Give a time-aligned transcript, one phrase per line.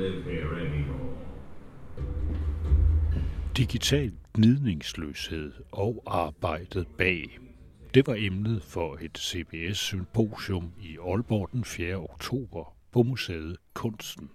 [0.00, 1.16] live here anymore.
[3.56, 7.38] Digital gnidningsløshed og arbejdet bag.
[7.94, 11.96] Det var emnet for et CBS-symposium i Aalborg den 4.
[11.96, 14.30] oktober på museet Kunsten.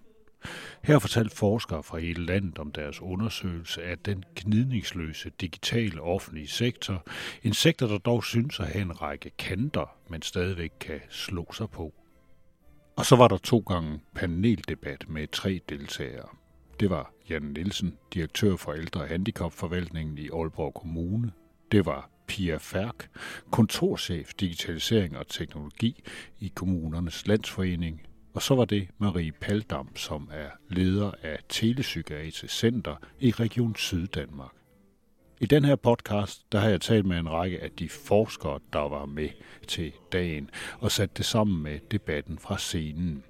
[0.84, 7.06] Her fortalte forskere fra hele landet om deres undersøgelse af den gnidningsløse digitale offentlige sektor.
[7.42, 11.70] En sektor, der dog synes at have en række kanter, men stadigvæk kan slå sig
[11.70, 11.94] på.
[12.96, 16.28] Og så var der to gange paneldebat med tre deltagere.
[16.80, 21.32] Det var Jan Nielsen, direktør for ældre- og handicapforvaltningen i Aalborg Kommune.
[21.72, 23.10] Det var Pia Færk,
[23.50, 26.02] kontorchef digitalisering og teknologi
[26.40, 28.02] i kommunernes landsforening.
[28.34, 34.65] Og så var det Marie Paldam, som er leder af Telepsykiatrisk Center i Region Syddanmark.
[35.40, 38.88] I den her podcast, der har jeg talt med en række af de forskere, der
[38.88, 39.28] var med
[39.68, 43.24] til dagen, og sat det sammen med debatten fra scenen.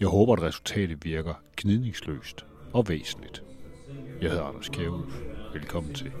[0.00, 3.42] Jeg håber, at resultatet virker gnidningsløst og væsentligt.
[4.20, 5.12] Jeg hedder Anders Kjærhus.
[5.52, 6.12] Velkommen til.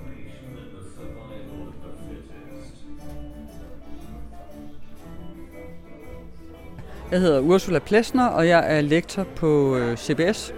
[7.10, 10.54] Jeg hedder Ursula Plesner, og jeg er lektor på øh, CBS,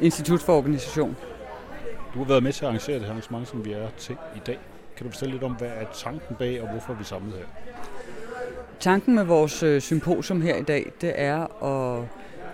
[0.00, 1.16] Institut for Organisation.
[2.16, 4.38] Du har været med til at arrangere det her arrangement, som vi er til i
[4.46, 4.58] dag.
[4.96, 7.44] Kan du fortælle lidt om, hvad er tanken bag, og hvorfor er vi samlet her?
[8.80, 12.08] Tanken med vores øh, symposium her i dag, det er at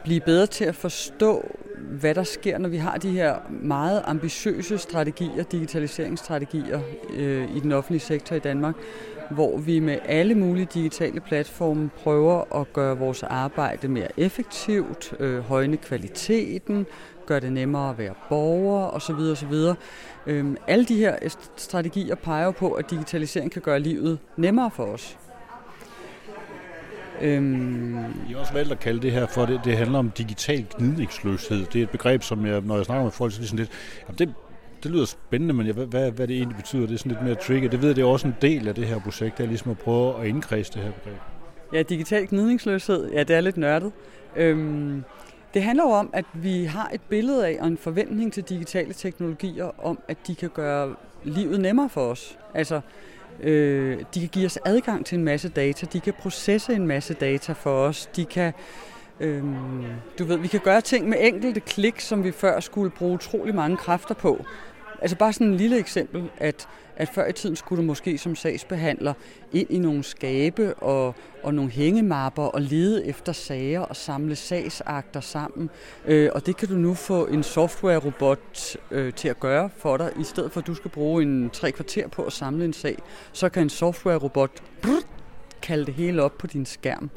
[0.04, 4.78] blive bedre til at forstå, hvad der sker, når vi har de her meget ambitiøse
[4.78, 8.74] strategier, digitaliseringsstrategier øh, i den offentlige sektor i Danmark,
[9.30, 15.40] hvor vi med alle mulige digitale platforme prøver at gøre vores arbejde mere effektivt, øh,
[15.40, 16.86] højne kvaliteten,
[17.26, 19.14] gøre det nemmere at være borger osv.
[19.14, 19.54] osv.
[20.26, 21.16] Øhm, alle de her
[21.56, 25.18] strategier peger på, at digitalisering kan gøre livet nemmere for os.
[27.20, 27.98] Øhm...
[28.28, 31.66] I har også valgt at kalde det her for, det, det handler om digital gnidningsløshed.
[31.66, 33.58] Det er et begreb, som jeg, når jeg snakker med folk, så er det sådan
[33.58, 33.70] lidt,
[34.08, 34.34] jamen det,
[34.82, 37.34] det lyder spændende, men jeg, hvad, hvad det egentlig betyder, det er sådan lidt mere
[37.34, 37.64] tricky.
[37.64, 39.70] Det ved jeg, det er også en del af det her projekt, det er ligesom
[39.70, 41.18] at prøve at indkredse det her begreb.
[41.72, 43.92] Ja, digital gnidningsløshed, ja, det er lidt nørdet.
[44.36, 45.04] Øhm,
[45.54, 48.92] det handler jo om, at vi har et billede af og en forventning til digitale
[48.92, 50.94] teknologier om, at de kan gøre
[51.24, 52.38] livet nemmere for os.
[52.54, 52.80] Altså,
[53.42, 57.14] øh, de kan give os adgang til en masse data, de kan processe en masse
[57.14, 58.52] data for os, de kan
[59.20, 59.84] Øhm,
[60.18, 63.54] du ved, vi kan gøre ting med enkelte klik, som vi før skulle bruge utrolig
[63.54, 64.44] mange kræfter på.
[65.02, 68.36] Altså bare sådan en lille eksempel, at, at før i tiden skulle du måske som
[68.36, 69.14] sagsbehandler
[69.52, 75.20] ind i nogle skabe og, og nogle hængemapper og lede efter sager og samle sagsakter
[75.20, 75.70] sammen.
[76.06, 80.12] Øh, og det kan du nu få en software-robot øh, til at gøre for dig,
[80.20, 82.98] i stedet for at du skal bruge en tre kvarter på at samle en sag.
[83.32, 84.62] Så kan en software-robot
[85.62, 87.10] kalde det hele op på din skærm.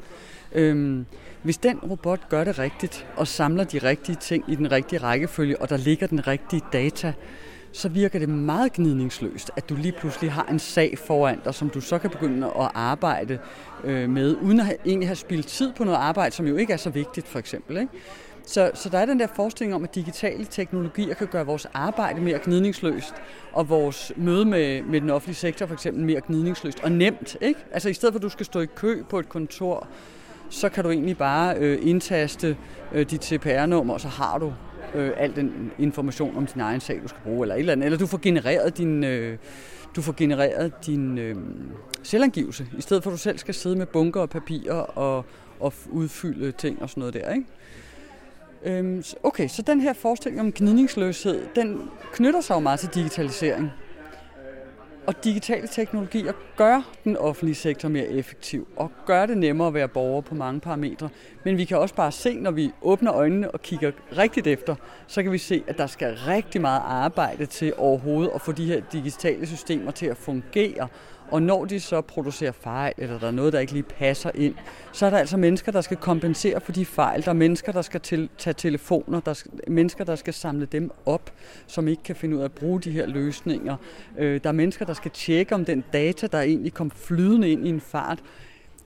[0.52, 1.06] Øhm,
[1.42, 5.60] hvis den robot gør det rigtigt og samler de rigtige ting i den rigtige rækkefølge,
[5.60, 7.12] og der ligger den rigtige data,
[7.76, 11.70] så virker det meget gnidningsløst, at du lige pludselig har en sag foran dig, som
[11.70, 13.38] du så kan begynde at arbejde
[13.84, 16.72] øh, med, uden at have, egentlig have spildt tid på noget arbejde, som jo ikke
[16.72, 17.76] er så vigtigt, for eksempel.
[17.76, 17.92] Ikke?
[18.46, 22.20] Så, så der er den der forestilling om, at digitale teknologier kan gøre vores arbejde
[22.20, 23.14] mere gnidningsløst,
[23.52, 27.36] og vores møde med, med den offentlige sektor for eksempel mere gnidningsløst og nemt.
[27.40, 27.60] Ikke?
[27.72, 29.86] Altså i stedet for, at du skal stå i kø på et kontor,
[30.50, 32.56] så kan du egentlig bare øh, indtaste
[32.92, 34.52] øh, dit CPR-nummer, og så har du
[34.94, 37.84] øh, al den information om din egen sag, du skal bruge, eller et eller andet.
[37.84, 39.38] Eller du får genereret din, øh,
[39.96, 41.36] du får genereret din øh,
[42.02, 45.24] selvangivelse, i stedet for at du selv skal sidde med bunker og papirer og,
[45.60, 47.46] og udfylde ting og sådan noget der, ikke?
[48.64, 53.70] Øhm, okay, så den her forestilling om gnidningsløshed, den knytter sig jo meget til digitalisering.
[55.06, 59.88] Og digitale teknologier gør den offentlige sektor mere effektiv og gør det nemmere at være
[59.88, 61.08] borger på mange parametre.
[61.44, 64.74] Men vi kan også bare se, når vi åbner øjnene og kigger rigtigt efter,
[65.06, 68.66] så kan vi se, at der skal rigtig meget arbejde til overhovedet at få de
[68.66, 70.88] her digitale systemer til at fungere
[71.30, 74.54] og når de så producerer fejl, eller der er noget, der ikke lige passer ind,
[74.92, 77.22] så er der altså mennesker, der skal kompensere for de fejl.
[77.24, 79.20] Der er mennesker, der skal til, tage telefoner.
[79.20, 79.30] Der
[79.66, 81.32] er mennesker, der skal samle dem op,
[81.66, 83.76] som ikke kan finde ud af at bruge de her løsninger.
[84.18, 87.66] Øh, der er mennesker, der skal tjekke, om den data, der egentlig kom flydende ind
[87.66, 88.22] i en fart,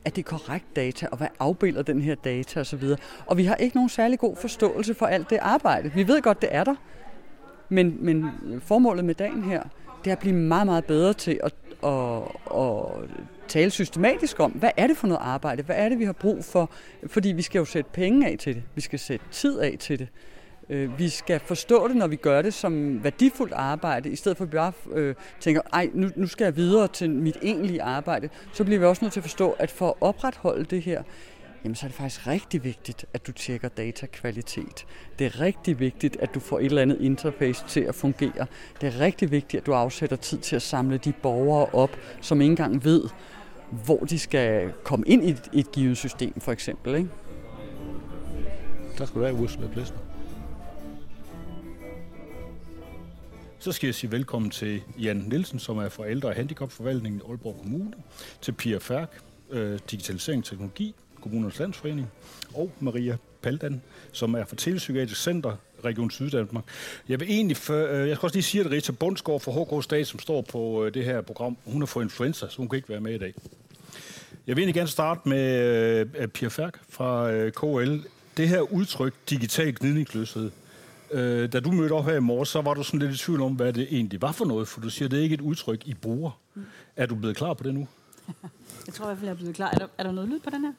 [0.04, 2.84] er det korrekt data, og hvad afbilder den her data osv.
[3.26, 5.92] Og vi har ikke nogen særlig god forståelse for alt det arbejde.
[5.94, 6.74] Vi ved godt, det er der,
[7.68, 9.62] men, men formålet med dagen her,
[10.04, 11.54] det er at blive meget, meget bedre til at
[11.84, 12.22] at,
[12.60, 13.10] at
[13.48, 16.44] tale systematisk om, hvad er det for noget arbejde, hvad er det, vi har brug
[16.44, 16.70] for,
[17.06, 19.98] fordi vi skal jo sætte penge af til det, vi skal sætte tid af til
[19.98, 20.08] det.
[20.70, 24.44] Øh, vi skal forstå det, når vi gør det som værdifuldt arbejde, i stedet for
[24.44, 28.28] at vi bare øh, tænker, ej, nu, nu skal jeg videre til mit egentlige arbejde.
[28.52, 31.02] Så bliver vi også nødt til at forstå, at for at opretholde det her
[31.64, 34.86] jamen så er det faktisk rigtig vigtigt, at du tjekker datakvalitet.
[35.18, 38.46] Det er rigtig vigtigt, at du får et eller andet interface til at fungere.
[38.80, 42.40] Det er rigtig vigtigt, at du afsætter tid til at samle de borgere op, som
[42.40, 43.02] ikke engang ved,
[43.84, 46.94] hvor de skal komme ind i et, et givet system, for eksempel.
[46.94, 47.08] Ikke?
[48.96, 49.98] Tak skal du have, Ursula Plessner.
[53.58, 57.56] Så skal jeg sige velkommen til Jan Nielsen, som er forældre- og Handicapforvaltningen i Aalborg
[57.62, 57.92] Kommune,
[58.40, 59.20] til Pia Færk,
[59.50, 62.10] øh, Digitalisering og Teknologi, Kommunernes Landsforening,
[62.54, 63.82] og Maria Paldan,
[64.12, 66.64] som er fra Telepsykiatrisk Center, Region Syddanmark.
[67.08, 69.84] Jeg vil egentlig, for, øh, jeg skal også lige sige, at Rita Bundsgaard fra HK
[69.84, 72.76] Stat, som står på øh, det her program, hun har fået influenza, så hun kan
[72.76, 73.34] ikke være med i dag.
[74.46, 78.06] Jeg vil egentlig gerne starte med øh, Pia Færk fra øh, KL.
[78.36, 80.50] Det her udtryk, digital gnidningsløshed,
[81.10, 83.40] Øh, da du mødte op her i morges, så var du sådan lidt i tvivl
[83.40, 85.40] om, hvad det egentlig var for noget, for du siger, at det er ikke et
[85.40, 86.40] udtryk, I bruger.
[86.54, 86.62] Mm.
[86.96, 87.88] Er du blevet klar på det nu?
[88.86, 89.70] jeg tror i hvert fald, jeg er blevet klar.
[89.70, 90.72] Er der, er der noget lyd på den her?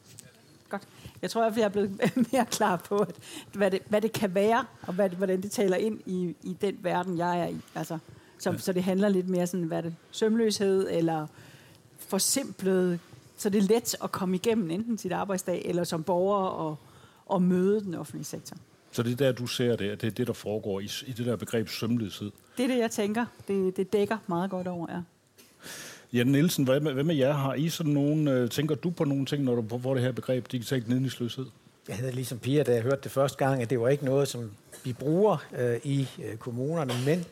[0.71, 0.83] Godt.
[1.21, 1.99] Jeg tror fald, jeg er blevet
[2.31, 3.15] mere klar på, at,
[3.53, 6.77] hvad, det, hvad det kan være, og hvad, hvordan det taler ind i, i den
[6.81, 7.57] verden, jeg er i.
[7.75, 7.97] Altså,
[8.39, 8.57] så, ja.
[8.57, 11.27] så det handler lidt mere sådan, hvad det sømløshed, eller
[11.99, 12.99] forsimplet,
[13.37, 16.77] så det er let at komme igennem enten sit arbejdsdag, eller som borger og,
[17.25, 18.57] og møde den offentlige sektor.
[18.91, 21.11] Så det er der, du ser det, at det er det, der foregår i, i
[21.11, 22.31] det der begreb sømløshed?
[22.57, 23.25] Det er det, jeg tænker.
[23.47, 25.01] Det, det dækker meget godt over, ja.
[26.13, 27.33] Jan Nielsen, hvad med, hvad med jer?
[27.33, 30.11] Har I sådan nogen, øh, tænker du på nogle ting, når du får det her
[30.11, 31.45] begreb digital nedningsløshed?
[31.87, 34.27] Jeg havde ligesom Pia, da jeg hørte det første gang, at det var ikke noget,
[34.27, 34.51] som
[34.83, 37.25] vi bruger øh, i øh, kommunerne, men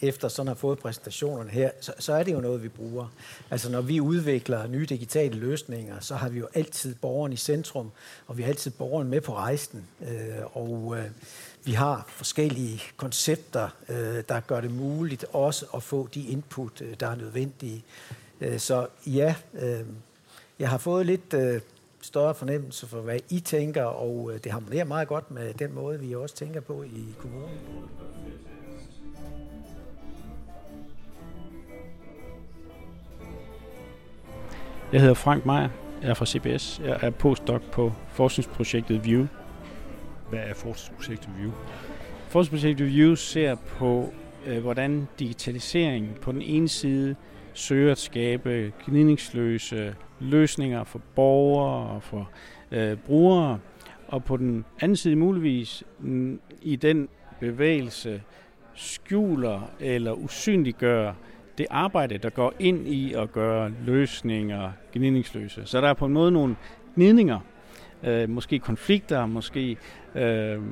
[0.00, 3.12] efter sådan har fået præsentationerne her, så, så er det jo noget, vi bruger.
[3.50, 7.90] Altså når vi udvikler nye digitale løsninger, så har vi jo altid borgeren i centrum,
[8.26, 9.86] og vi har altid borgeren med på rejsen.
[10.02, 11.04] Øh, og øh,
[11.64, 16.94] vi har forskellige koncepter, øh, der gør det muligt også at få de input, øh,
[17.00, 17.84] der er nødvendige.
[18.40, 19.80] Øh, så ja, øh,
[20.58, 21.60] jeg har fået lidt øh,
[22.00, 26.00] større fornemmelse for, hvad I tænker, og øh, det harmonerer meget godt med den måde,
[26.00, 27.58] vi også tænker på i kommunen.
[34.92, 35.68] Jeg hedder Frank Meier,
[36.02, 36.80] jeg er fra CBS.
[36.84, 39.26] Jeg er postdoc på forskningsprojektet VIEW.
[40.30, 41.52] Hvad er forskningsprojektet VIEW?
[42.28, 44.12] Forskningsprojektet VIEW ser på,
[44.46, 47.16] øh, hvordan digitalisering på den ene side
[47.52, 52.30] søger at skabe gnidningsløse løsninger for borgere og for
[52.70, 53.58] øh, brugere,
[54.08, 55.84] og på den anden side muligvis
[56.62, 57.08] i den
[57.40, 58.22] bevægelse
[58.74, 61.12] skjuler eller usynliggør
[61.58, 65.62] det arbejde, der går ind i at gøre løsninger gnidningsløse.
[65.64, 66.56] Så der er på en måde nogle
[66.94, 67.40] gnidninger,
[68.02, 69.76] øh, måske konflikter, måske
[70.14, 70.62] øh,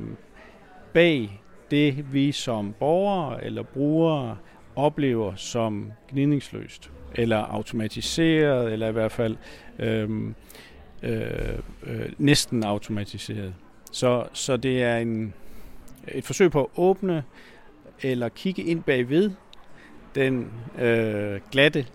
[0.92, 4.36] bag det, vi som borgere eller brugere
[4.76, 9.36] oplever som gnidningsløst, eller automatiseret, eller i hvert fald
[9.78, 10.10] øh,
[11.02, 13.54] øh, øh, næsten automatiseret.
[13.92, 15.34] Så, så det er en,
[16.08, 17.24] et forsøg på at åbne
[18.02, 19.30] eller kigge ind bagved
[20.14, 21.86] den øh, glatte,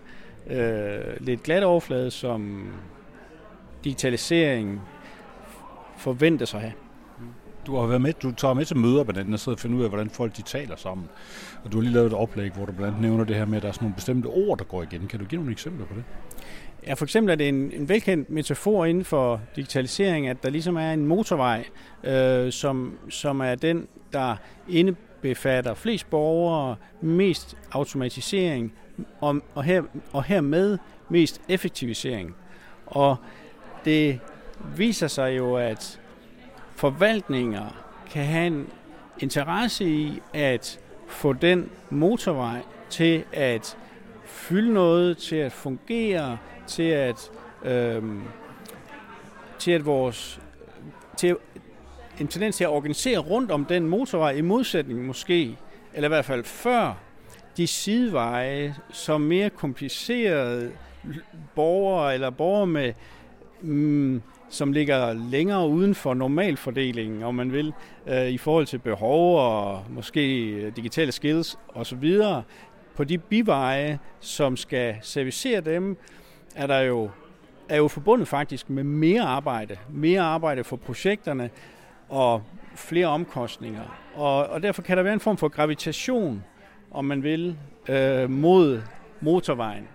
[0.50, 2.72] øh, lidt glatte overflade, som
[3.84, 4.80] digitalisering
[6.02, 6.72] forventes at have.
[7.66, 9.78] Du har været med, du tager med til møder blandt andet og sidder og finder
[9.78, 11.08] ud af, hvordan folk de taler sammen.
[11.64, 13.56] Og du har lige lavet et oplæg, hvor du blandt andet nævner det her med,
[13.56, 15.06] at der er sådan nogle bestemte ord, der går igen.
[15.06, 16.04] Kan du give nogle eksempler på det?
[16.86, 20.76] Ja, for eksempel er det en, en velkendt metafor inden for digitalisering, at der ligesom
[20.76, 21.64] er en motorvej,
[22.04, 24.36] øh, som, som er den, der
[24.68, 28.72] inde befatter flest borgere, mest automatisering
[29.20, 32.34] og, og, her, og hermed mest effektivisering.
[32.86, 33.16] Og
[33.84, 34.20] det
[34.76, 36.00] viser sig jo, at
[36.76, 38.68] forvaltninger kan have en
[39.18, 43.76] interesse i at få den motorvej til at
[44.24, 47.30] fylde noget, til at fungere, til at,
[47.64, 48.22] øhm,
[49.58, 50.40] til at vores
[51.16, 51.36] til
[52.20, 55.58] en tendens til at organisere rundt om den motorvej, i modsætning måske,
[55.94, 56.94] eller i hvert fald før,
[57.56, 60.72] de sideveje, som mere komplicerede
[61.54, 62.92] borgere, eller borgere med,
[63.60, 64.22] mm,
[64.52, 67.72] som ligger længere uden for normalfordelingen, om man vil,
[68.06, 72.18] øh, i forhold til behov og måske øh, digitale skills osv.
[72.96, 75.96] På de biveje, som skal servicere dem,
[76.54, 77.10] er der jo
[77.68, 79.76] er jo forbundet faktisk med mere arbejde.
[79.90, 81.50] Mere arbejde for projekterne,
[82.08, 82.42] og
[82.76, 83.98] flere omkostninger.
[84.14, 86.44] Og, og derfor kan der være en form for gravitation,
[86.90, 87.56] om man vil,
[87.88, 88.82] øh, mod
[89.20, 89.88] motorvejen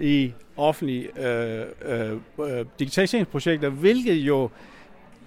[0.00, 4.50] i offentlige øh, øh, øh, digitaliseringsprojekter, hvilket jo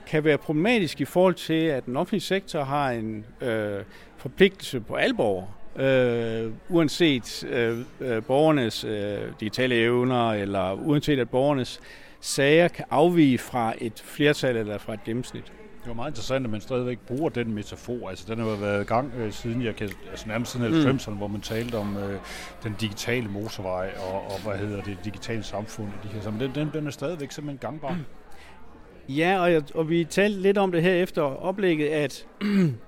[0.07, 3.83] kan være problematisk i forhold til, at den offentlige sektor har en øh,
[4.17, 11.29] forpligtelse på alle borgere, øh, uanset øh, øh borgernes øh, digitale evner, eller uanset at
[11.29, 11.79] borgernes
[12.19, 15.53] sager kan afvige fra et flertal eller fra et gennemsnit.
[15.79, 18.09] Det var meget interessant, at man stadigvæk bruger den metafor.
[18.09, 21.09] Altså, den har jo været i gang øh, siden, jeg kan, altså nærmest siden 90'erne,
[21.09, 21.17] mm.
[21.17, 22.19] hvor man talte om øh,
[22.63, 25.87] den digitale motorvej og, og, hvad hedder det, digitale samfund.
[26.03, 27.91] De her, den, den, den er stadigvæk simpelthen gangbar.
[27.91, 29.15] Mm.
[29.15, 32.27] Ja, og, og vi talte lidt om det her efter oplægget, at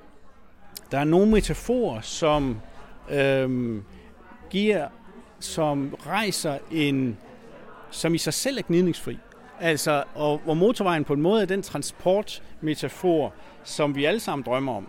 [0.91, 2.61] der er nogle metaforer, som
[3.11, 3.83] øhm,
[4.49, 4.87] giver,
[5.39, 7.17] som rejser en,
[7.91, 9.17] som i sig selv er gnidningsfri.
[9.61, 14.75] Altså, og, og motorvejen på en måde er den transportmetafor, som vi alle sammen drømmer
[14.75, 14.87] om.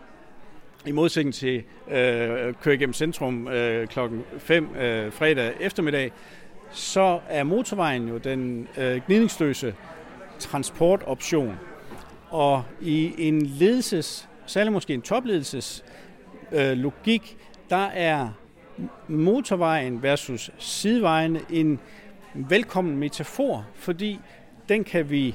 [0.86, 6.12] I modsætning til øh, køre igennem centrum øh, klokken 5 øh, fredag eftermiddag,
[6.70, 9.74] så er motorvejen jo den øh, gnidningsløse
[10.38, 11.58] transportoption.
[12.30, 15.84] Og i en ledelses, særlig måske en topledelses
[16.52, 17.36] øh, logik,
[17.70, 18.28] der er
[19.08, 21.80] motorvejen versus sidevejen en
[22.34, 24.20] velkommen metafor, fordi
[24.70, 25.26] den kan vi,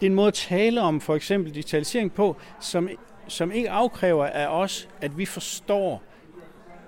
[0.00, 2.88] det er en måde at tale om for eksempel digitalisering på, som,
[3.28, 6.02] som ikke afkræver af os, at vi forstår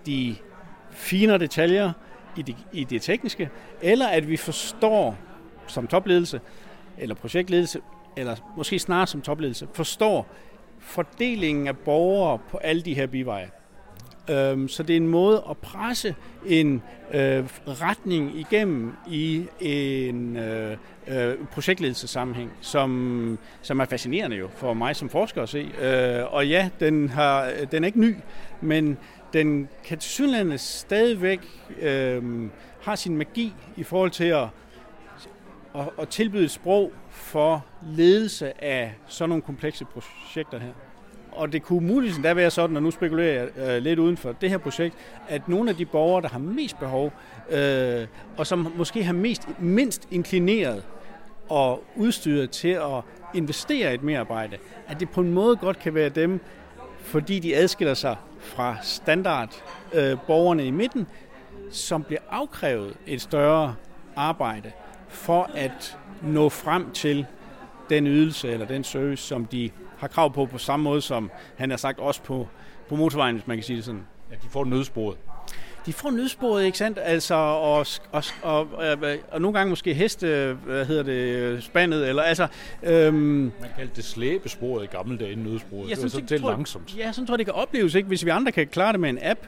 [0.07, 0.37] de
[0.91, 1.93] finere detaljer
[2.37, 3.51] i det, i det tekniske,
[3.83, 5.17] eller at vi forstår
[5.67, 6.41] som topledelse,
[6.99, 7.81] eller projektledelse,
[8.17, 10.27] eller måske snart som topledelse, forstår
[10.79, 13.51] fordelingen af borgere på alle de her biveje.
[14.31, 16.15] Øhm, så det er en måde at presse
[16.47, 16.83] en
[17.15, 20.77] øh, retning igennem i en øh,
[21.09, 25.71] øh, projektledelsessammenhæng, som, som er fascinerende jo for mig som forsker at se.
[25.83, 28.17] Øh, og ja, den, har, den er ikke ny,
[28.61, 28.99] men
[29.33, 31.41] den kan tilsyneladende stadigvæk
[31.81, 32.49] øh,
[32.83, 34.47] har sin magi i forhold til at,
[35.75, 40.73] at, at tilbyde et sprog for ledelse af sådan nogle komplekse projekter her
[41.33, 44.33] og det kunne muligvis da være sådan, og nu spekulerer jeg øh, lidt uden for
[44.33, 44.95] det her projekt,
[45.29, 47.13] at nogle af de borgere, der har mest behov,
[47.51, 48.07] øh,
[48.37, 50.85] og som måske har mest, mindst inklineret
[51.49, 53.03] og udstyret til at
[53.35, 54.57] investere i et merarbejde,
[54.89, 56.41] at det på en måde godt kan være dem,
[57.01, 59.63] fordi de adskiller sig fra standard
[59.95, 61.07] øh, borgerne i midten,
[61.71, 63.75] som bliver afkrævet et større
[64.17, 64.73] arbejde
[65.09, 67.27] for at nå frem til
[67.91, 69.71] den ydelse eller den service, som de
[70.01, 72.49] har krav på på samme måde, som han har sagt også på,
[72.89, 74.07] på motorvejen, hvis man kan sige det sådan.
[74.31, 75.17] Ja, de får nødsporet.
[75.87, 76.99] De får nødsporet, ikke sandt?
[77.03, 78.99] Altså, og, og, og, og,
[79.31, 82.47] og nogle gange måske heste, hvad hedder det, spandet, eller altså...
[82.83, 85.91] Øhm, Man kaldte det slæbesporet i gamle dage, nødsporet.
[85.91, 86.97] Ja, det var sådan, det er langsomt.
[86.97, 88.09] Ja, sådan tror jeg, det kan opleves, ikke?
[88.09, 89.41] Hvis vi andre kan klare det med en app,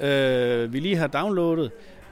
[0.00, 1.70] øh, vi lige har downloadet,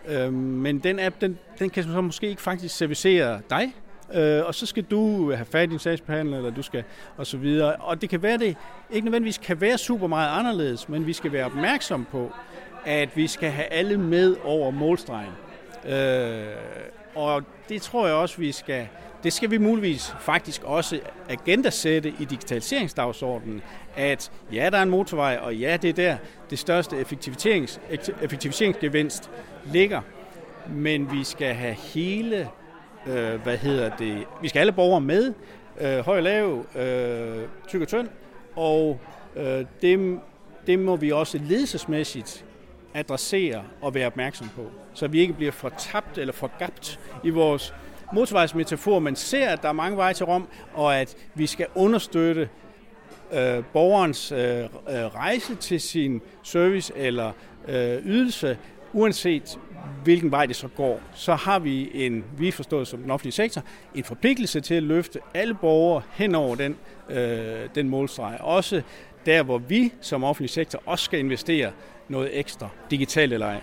[0.09, 3.73] øh, men den app, den, den kan så måske ikke faktisk servicere dig,
[4.15, 6.85] øh, og så skal du have fat i en sagsbehandler, eller du skal,
[7.17, 7.77] og så videre.
[7.77, 8.57] Og det kan være, det
[8.91, 12.33] ikke nødvendigvis kan være super meget anderledes, men vi skal være opmærksom på,
[12.85, 15.33] at vi skal have alle med over målstregen.
[15.89, 16.47] Øh,
[17.15, 18.89] og det tror jeg også, vi skal,
[19.23, 23.63] det skal vi muligvis faktisk også agendasætte i digitaliseringsdagsordenen,
[23.97, 26.17] at ja, der er en motorvej, og ja, det er der
[26.51, 27.81] det største effektiviserings,
[28.23, 29.31] effektiviseringsgevinst
[29.73, 30.01] ligger,
[30.69, 32.49] men vi skal have hele
[33.07, 35.33] øh, hvad hedder det, vi skal alle borgere med,
[35.81, 38.09] øh, høj og lav, øh, tyk og tynd,
[38.57, 39.01] og
[39.37, 40.21] øh, det,
[40.67, 42.45] det må vi også ledelsesmæssigt
[42.95, 47.75] adressere og være opmærksom på, så vi ikke bliver fortabt eller forgabt i vores
[48.13, 52.49] motorvejsmetafor, men ser, at der er mange veje til Rom, og at vi skal understøtte
[53.33, 54.69] øh, borgerens øh, øh
[55.15, 57.33] rejse til sin service eller
[57.69, 58.59] øh, ydelse,
[58.97, 59.59] uanset
[60.05, 63.63] hvilken vej det så går, så har vi en, vi forstået som den offentlige sektor,
[63.95, 66.77] en forpligtelse til at løfte alle borgere hen over den,
[67.11, 68.39] øh, den målstreg.
[68.41, 68.83] Også
[69.27, 71.73] der, hvor vi som offentlig sektor også skal investere
[72.09, 73.61] noget ekstra, digitalt eller ej.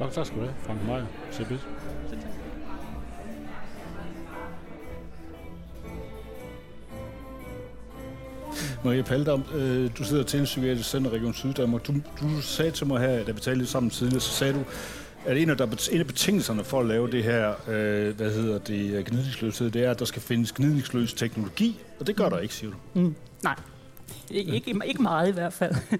[0.00, 1.66] Mange tak skal du have, Frank Meier, CBS.
[8.84, 11.86] Maria Paldam, øh, du sidder til en psykiatrisk center Region Syddanmark.
[11.86, 14.64] Du, du sagde til mig her, da vi talte lidt sammen tidligere, så sagde du,
[15.26, 18.58] at en af, der, en af betingelserne for at lave det her, øh, hvad hedder
[18.58, 22.38] det, øh, gnidningsløshed, det er, at der skal findes gnidningsløs teknologi, og det gør der
[22.38, 23.00] ikke, siger du.
[23.00, 23.14] Mm.
[23.42, 23.54] Nej,
[24.30, 25.74] ikke, ikke, ikke meget i hvert fald.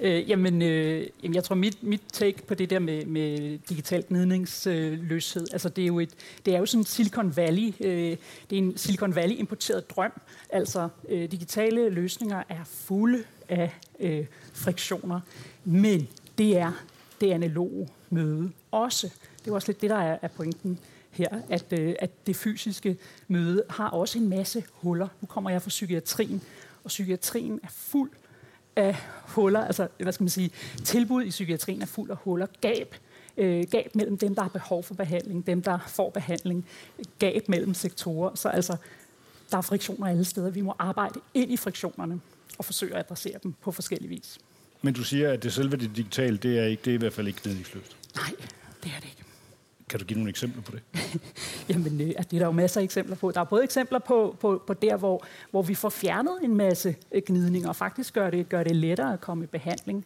[0.00, 4.04] øh, jamen, øh, jamen, jeg tror, mit, mit take på det der med, med digital
[4.08, 6.10] gnidningsløshed, øh, altså det er jo, et,
[6.46, 8.16] det er jo sådan Silicon Valley, øh,
[8.50, 10.12] det er en Silicon Valley importeret drøm.
[10.50, 15.20] Altså, øh, digitale løsninger er fulde af øh, friktioner,
[15.64, 16.72] men det er
[17.20, 19.10] det analoge møde også.
[19.44, 20.78] Det er også lidt det, der er, er pointen
[21.10, 22.96] her, at, øh, at det fysiske
[23.28, 25.08] møde har også en masse huller.
[25.20, 26.42] Nu kommer jeg fra psykiatrien,
[26.88, 28.10] og psykiatrien er fuld
[28.76, 30.50] af huller, altså hvad skal man sige,
[30.84, 32.94] tilbud i psykiatrien er fuld af huller, gab
[33.36, 36.66] øh, gab mellem dem, der har behov for behandling, dem, der får behandling,
[37.18, 38.34] gab mellem sektorer.
[38.34, 38.76] Så altså,
[39.50, 40.50] der er friktioner alle steder.
[40.50, 42.20] Vi må arbejde ind i friktionerne
[42.58, 44.38] og forsøge at adressere dem på forskellige vis.
[44.82, 47.12] Men du siger, at det selve det digitale, det er, ikke, det er i hvert
[47.12, 47.96] fald ikke gnidningsløst.
[48.16, 48.30] Nej,
[48.84, 49.17] det er det ikke.
[49.88, 50.82] Kan du give nogle eksempler på det?
[51.70, 53.30] Jamen, øh, det er der jo masser af eksempler på.
[53.30, 56.96] Der er både eksempler på, på, på der, hvor, hvor vi får fjernet en masse
[57.12, 60.04] øh, gnidninger, og faktisk gør det, gør det lettere at komme i behandling.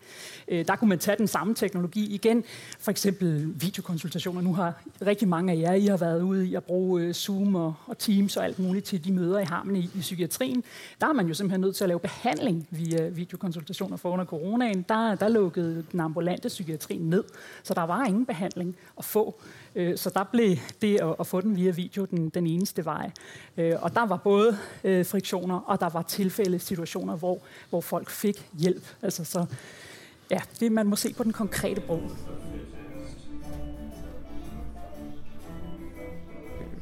[0.49, 2.45] Øh, der kunne man tage den samme teknologi igen.
[2.79, 4.41] For eksempel videokonsultationer.
[4.41, 7.55] Nu har rigtig mange af jer, I har været ude i at bruge øh, Zoom
[7.55, 10.65] og, og Teams og alt muligt til de møder, I har med i, i psykiatrien.
[11.01, 14.85] Der er man jo simpelthen nødt til at lave behandling via videokonsultationer for under coronaen.
[14.89, 17.25] Der, der lukkede den ambulante psykiatri ned,
[17.63, 19.41] så der var ingen behandling at få.
[19.75, 23.11] Øh, så der blev det at, få den via video den, den eneste vej.
[23.57, 27.39] Øh, og der var både øh, friktioner, og der var tilfælde, situationer, hvor,
[27.71, 28.85] hvor folk fik hjælp.
[29.03, 29.47] Altså, så
[30.31, 32.03] ja, det man må se på den konkrete brug.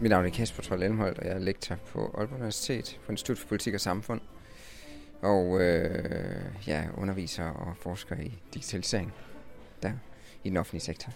[0.01, 3.39] Mit navn er Kasper Troll Elmholt, og jeg er lektor på Aalborg Universitet på Institut
[3.39, 4.21] for Politik og Samfund.
[5.23, 9.13] Og øh, jeg underviser og forsker i digitalisering
[9.83, 9.93] der
[10.45, 11.13] i den offentlige sektor.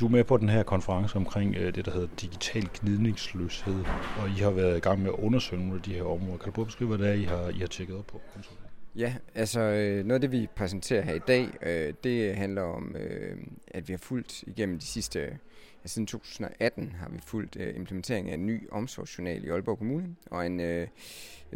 [0.00, 3.84] Du er med på den her konference omkring øh, det, der hedder digital gnidningsløshed,
[4.18, 6.36] og I har været i gang med at undersøge nogle af de her områder.
[6.36, 8.20] Kan du prøve at beskrive, hvad det er, I har, I har tjekket op på?
[8.96, 12.96] Ja, altså øh, noget af det, vi præsenterer her i dag, øh, det handler om,
[12.96, 13.36] øh,
[13.68, 15.20] at vi har fulgt igennem de sidste,
[15.84, 17.74] ja, siden 2018 har vi fulgt øh,
[18.10, 20.86] af en ny omsorgsjournal i Aalborg Kommune, og en øh,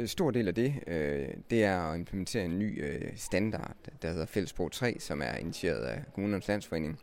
[0.07, 4.27] stor del af det, øh, det er at implementere en ny øh, standard, der hedder
[4.27, 6.99] Fællesprog 3, som er initieret af Kommunernes Landsforening.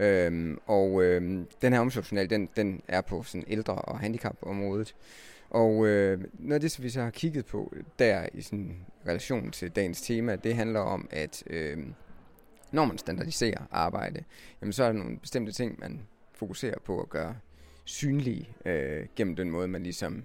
[0.00, 4.94] Øhm, og øhm, den her omsorgsjournal, den, den er på sådan ældre- og handicapområdet.
[5.50, 8.76] Og øh, noget af det, som vi så har kigget på der i sådan
[9.06, 11.78] relation til dagens tema, det handler om, at øh,
[12.72, 14.24] når man standardiserer arbejde,
[14.60, 16.00] jamen så er der nogle bestemte ting, man
[16.34, 17.36] fokuserer på at gøre
[17.84, 20.24] synlige øh, gennem den måde, man ligesom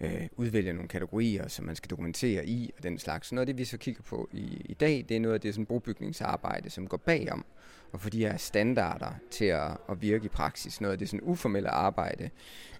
[0.00, 3.28] øh, udvælger nogle kategorier, som man skal dokumentere i og den slags.
[3.28, 5.40] Så noget af det, vi så kigger på i, i dag, det er noget af
[5.40, 7.44] det sådan brobygningsarbejde, som går bagom
[7.92, 10.80] og få de her standarder til at, at virke i praksis.
[10.80, 12.30] Noget af det sådan uformelle arbejde,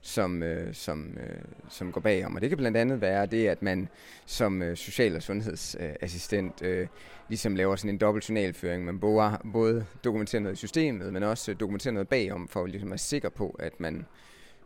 [0.01, 2.35] som, øh, som, øh, som går bagom.
[2.35, 3.89] Og det kan blandt andet være det, at man
[4.27, 6.87] som øh, social- og sundhedsassistent øh,
[7.29, 8.85] ligesom laver sådan en dobbelt journalføring.
[8.85, 12.89] Man både, både dokumenterer noget i systemet, men også øh, dokumenterer noget bagom, for ligesom
[12.89, 14.07] at være sikker på, at man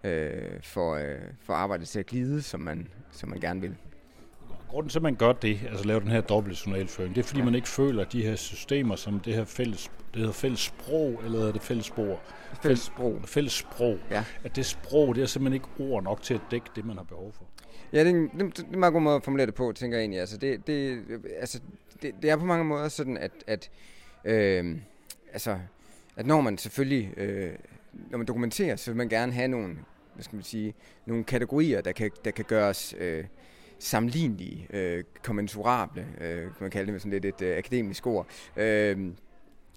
[0.04, 3.76] øh, får, øh, får arbejdet til at glide, som man, som man gerne vil.
[4.68, 7.38] Grunden til, at man gør det, altså laver den her dobbelt journalføring, det er, fordi
[7.38, 7.44] ja.
[7.44, 11.20] man ikke føler, at de her systemer, som det her fælles, det hedder fælles sprog,
[11.24, 12.20] eller er det fælles spor?
[12.62, 13.20] Fælles sprog.
[13.24, 13.98] Fælles sprog.
[14.10, 14.24] Ja.
[14.44, 17.04] At det sprog, det er simpelthen ikke ord nok til at dække det, man har
[17.04, 17.44] behov for.
[17.92, 19.96] Ja, det er, det, det er en meget god måde at formulere det på, tænker
[19.96, 20.20] jeg egentlig.
[20.20, 21.02] Altså, det, det,
[21.40, 21.60] altså,
[22.02, 23.70] det, det er på mange måder sådan, at, at,
[24.24, 24.76] øh,
[25.32, 25.58] altså,
[26.16, 27.52] at når man selvfølgelig, øh,
[28.10, 29.76] når man dokumenterer, så vil man gerne have nogle,
[30.14, 30.74] hvad skal man sige,
[31.06, 33.24] nogle kategorier, der kan, der kan gøres øh,
[33.78, 38.26] sammenlignelige, øh, kommensurable, øh, kan man kalde det med sådan lidt et øh, akademisk ord.
[38.56, 39.12] Øh,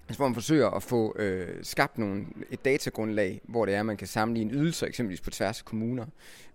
[0.08, 3.86] Altså, hvor man forsøger at få øh, skabt nogle, et datagrundlag, hvor det er, at
[3.86, 6.06] man kan sammenligne ydelser eksempelvis på tværs af kommuner,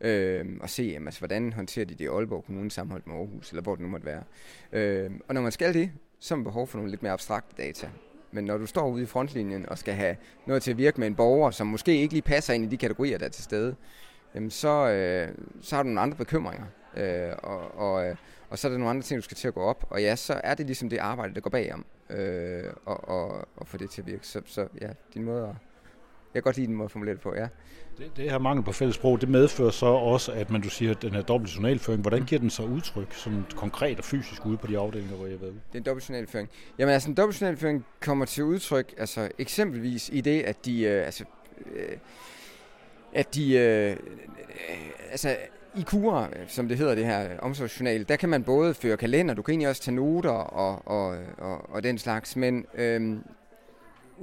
[0.01, 3.49] øh, og se, jamen, altså, hvordan håndterer de det i Aalborg Kommune sammenholdt med Aarhus,
[3.49, 4.23] eller hvor det nu måtte være.
[4.71, 7.63] Øh, og når man skal det, så har man behov for nogle lidt mere abstrakte
[7.63, 7.89] data.
[8.33, 10.15] Men når du står ude i frontlinjen og skal have
[10.45, 12.77] noget til at virke med en borger, som måske ikke lige passer ind i de
[12.77, 13.75] kategorier, der er til stede,
[14.35, 16.65] jamen så, øh, så har du nogle andre bekymringer.
[16.97, 18.15] Øh, og, og, øh,
[18.49, 19.85] og så er der nogle andre ting, du skal til at gå op.
[19.89, 23.67] Og ja, så er det ligesom det arbejde, der går bagom, øh, og, og, og
[23.67, 24.27] få det til at virke.
[24.27, 25.55] Så, så ja, din måde at,
[26.33, 27.47] kan godt lide din måde at formulere det på, ja.
[27.97, 30.91] Det, det her mangel på fælles sprog, det medfører så også, at man, du siger,
[30.91, 34.57] at den her dobbelt journalføring, hvordan giver den så udtryk, sådan konkret og fysisk ude
[34.57, 35.47] på de afdelinger, hvor jeg ude?
[35.51, 36.49] Det er en dobbelt journalføring.
[36.79, 41.05] Jamen altså, en dobbelt journalføring kommer til udtryk, altså eksempelvis i det, at de, øh,
[41.05, 41.23] altså,
[41.75, 41.97] øh,
[43.13, 43.97] at de, øh, øh,
[45.11, 45.35] altså
[45.75, 49.41] i kurer, som det hedder det her omsorgsjournal, der kan man både føre kalender, du
[49.41, 53.23] kan egentlig også tage noter og, og, og, og den slags, men øhm,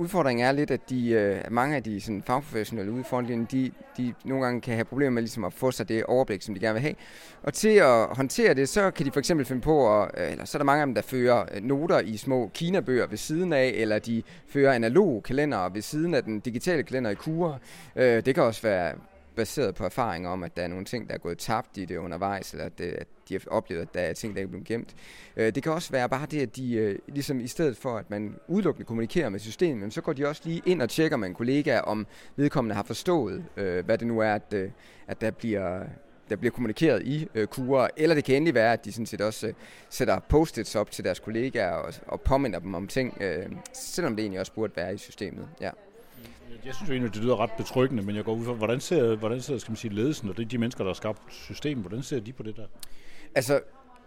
[0.00, 3.70] udfordringen er lidt, at de, øh, mange af de sådan, fagprofessionelle ude i frontlinjen, de,
[3.96, 6.60] de nogle gange kan have problemer med ligesom at få sig det overblik, som de
[6.60, 6.94] gerne vil have.
[7.42, 10.44] Og til at håndtere det, så kan de for eksempel finde på, at, øh, eller
[10.44, 13.52] så er der mange af dem, der fører øh, noter i små kinabøger ved siden
[13.52, 17.54] af, eller de fører analog kalender ved siden af den digitale kalender i kurer.
[17.96, 18.94] Øh, det kan også være
[19.36, 21.96] baseret på erfaringer om, at der er nogle ting, der er gået tabt i det
[21.96, 24.50] undervejs, eller at, det, at de har oplevet, at der er ting, der ikke er
[24.50, 24.94] blevet gemt.
[25.36, 28.10] Øh, det kan også være bare det, at de, øh, ligesom i stedet for, at
[28.10, 31.34] man udelukkende kommunikerer med systemet, så går de også lige ind og tjekker med en
[31.34, 34.70] kollega, om vedkommende har forstået, øh, hvad det nu er, at, øh,
[35.06, 35.84] at der bliver
[36.30, 39.20] der bliver kommunikeret i øh, kurer, eller det kan endelig være, at de sådan set
[39.20, 39.54] også øh,
[39.88, 44.22] sætter post-its op til deres kollegaer og, og påminder dem om ting, øh, selvom det
[44.22, 45.48] egentlig også burde være i systemet.
[45.60, 45.70] Ja.
[46.64, 49.16] Jeg synes jo egentlig, det lyder ret betryggende, men jeg går ud fra, hvordan ser,
[49.16, 52.02] hvordan ser skal man sige, ledelsen og det, de mennesker, der har skabt systemet, hvordan
[52.02, 52.66] ser de på det der?
[53.34, 53.60] Altså,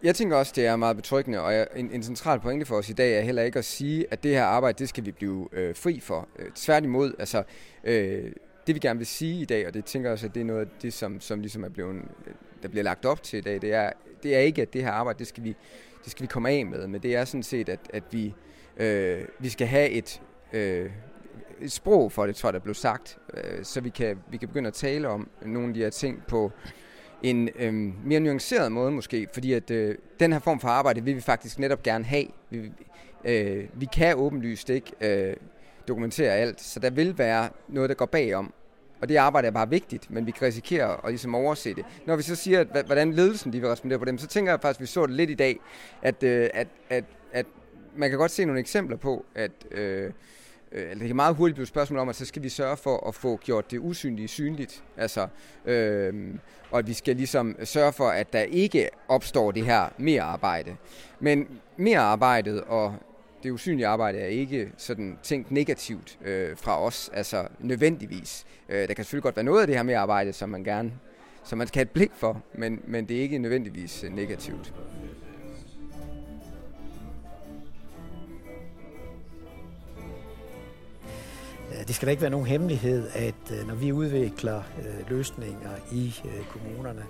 [0.03, 2.93] jeg tænker også, det er meget betryggende, og en, en central pointe for os i
[2.93, 5.75] dag er heller ikke at sige, at det her arbejde, det skal vi blive øh,
[5.75, 6.27] fri for.
[6.39, 7.43] Øh, tværtimod, altså,
[7.83, 8.31] øh,
[8.67, 10.45] det vi gerne vil sige i dag, og det tænker jeg også, at det er
[10.45, 13.41] noget af det, som, som ligesom er blevet, øh, der bliver lagt op til i
[13.41, 13.91] dag, det er,
[14.23, 15.55] det er ikke, at det her arbejde, det skal vi,
[16.03, 18.33] det skal vi komme af med, men det er sådan set, at, at vi,
[18.77, 20.21] øh, vi skal have et,
[20.53, 20.89] øh,
[21.61, 24.47] et sprog for det, tror jeg, der blev sagt, øh, så vi kan, vi kan
[24.47, 26.51] begynde at tale om nogle af de her ting på
[27.23, 27.73] en øh,
[28.05, 31.59] mere nuanceret måde måske, fordi at øh, den her form for arbejde vil vi faktisk
[31.59, 32.25] netop gerne have.
[32.49, 32.71] Vi,
[33.25, 35.35] øh, vi kan åbenlyst ikke øh,
[35.87, 38.53] dokumentere alt, så der vil være noget, der går bagom.
[39.01, 41.85] Og det arbejde er bare vigtigt, men vi kan risikere at ligesom overse det.
[42.05, 44.61] Når vi så siger, at, hvordan ledelsen de vil respondere på dem, så tænker jeg
[44.61, 45.59] faktisk, at vi så det lidt i dag,
[46.01, 47.45] at, øh, at, at, at
[47.95, 50.11] man kan godt se nogle eksempler på, at øh,
[50.73, 52.77] øh, altså, det kan meget hurtigt blive et spørgsmål om, at så skal vi sørge
[52.77, 54.83] for at få gjort det usynlige synligt.
[54.97, 55.27] Altså,
[55.65, 56.33] øh,
[56.71, 60.75] og at vi skal ligesom sørge for, at der ikke opstår det her mere arbejde.
[61.19, 62.95] Men mere arbejdet og
[63.43, 68.45] det usynlige arbejde er ikke sådan tænkt negativt øh, fra os, altså nødvendigvis.
[68.69, 70.91] Øh, der kan selvfølgelig godt være noget af det her mere arbejde, som man gerne,
[71.43, 74.73] som man skal have et blik for, men, men det er ikke nødvendigvis øh, negativt.
[81.73, 85.71] Øh, det skal da ikke være nogen hemmelighed, at øh, når vi udvikler øh, løsninger
[85.91, 86.15] i
[86.49, 87.03] kommunerne,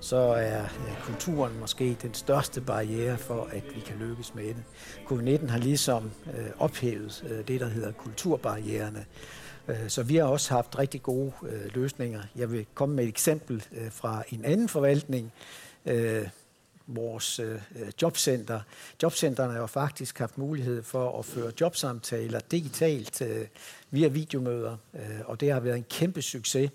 [0.00, 0.64] så er
[1.04, 4.64] kulturen måske den største barriere for, at vi kan lykkes med det.
[5.10, 6.10] Covid-19 har ligesom
[6.58, 9.04] ophævet det, der hedder kulturbarriererne.
[9.88, 11.32] Så vi har også haft rigtig gode
[11.74, 12.22] løsninger.
[12.36, 15.32] Jeg vil komme med et eksempel fra en anden forvaltning,
[16.94, 17.58] vores øh,
[18.02, 18.60] jobcenter.
[19.02, 23.46] Jobcenterne har jo faktisk haft mulighed for at føre jobsamtaler digitalt øh,
[23.90, 26.70] via videomøder, øh, og det har været en kæmpe succes.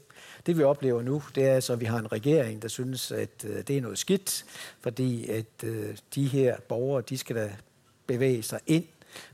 [0.46, 3.46] Det vi oplever nu, det er så, at vi har en regering, der synes, at
[3.48, 4.46] øh, det er noget skidt,
[4.82, 7.56] fordi at øh, de her borgere, de skal da
[8.08, 8.86] bevæge sig ind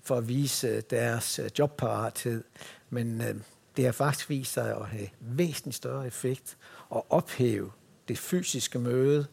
[0.03, 2.43] for at vise øh, deres øh, jobparathed.
[2.89, 3.35] Men øh,
[3.77, 6.57] det har faktisk vist sig at have væsentligt større effekt
[6.95, 7.71] at ophæve
[8.07, 9.25] det fysiske møde,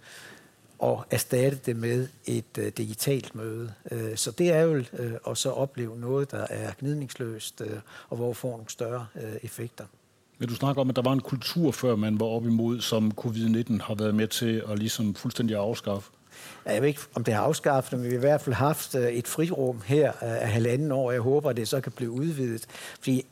[0.78, 3.72] og erstatte det med et øh, digitalt møde.
[3.90, 7.76] Øh, så det er jo øh, at så opleve noget, der er gnidningsløst, øh,
[8.08, 9.84] og hvor får nogle større øh, effekter.
[10.38, 13.12] Vil du snakke om, at der var en kultur, før man var op imod, som
[13.20, 16.10] covid-19 har været med til at ligesom fuldstændig afskaffe?
[16.66, 19.08] Jeg ved ikke, om det har afskaffet, men vi har i hvert fald haft øh,
[19.08, 21.12] et frirum her øh, af halvanden år.
[21.12, 22.66] Jeg håber, at det så kan blive udvidet.
[23.00, 23.26] Fordi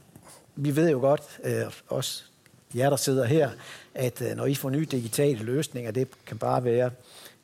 [0.57, 2.23] vi ved jo godt, øh, også
[2.75, 3.51] jer, der sidder her,
[3.95, 6.91] at når I får nye digitale løsninger, det kan bare være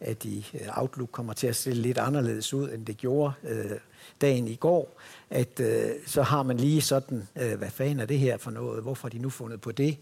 [0.03, 3.71] at i øh, Outlook kommer til at se lidt anderledes ud, end det gjorde øh,
[4.21, 8.19] dagen i går, at øh, så har man lige sådan, øh, hvad fanden er det
[8.19, 9.97] her for noget, hvorfor har de nu fundet på det?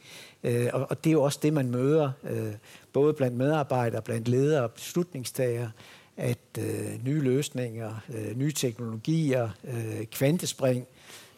[0.44, 2.52] Øh, og, og det er jo også det, man møder, øh,
[2.92, 5.70] både blandt medarbejdere, blandt ledere og beslutningstagere,
[6.16, 10.86] at øh, nye løsninger, øh, nye teknologier, øh, kvantespring,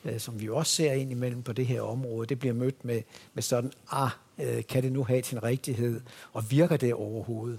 [0.05, 2.85] øh, som vi jo også ser ind imellem på det her område, det bliver mødt
[2.85, 3.03] med,
[3.35, 6.01] med sådan, ah, øh, kan det nu have sin rigtighed,
[6.33, 7.59] og virker det overhovedet?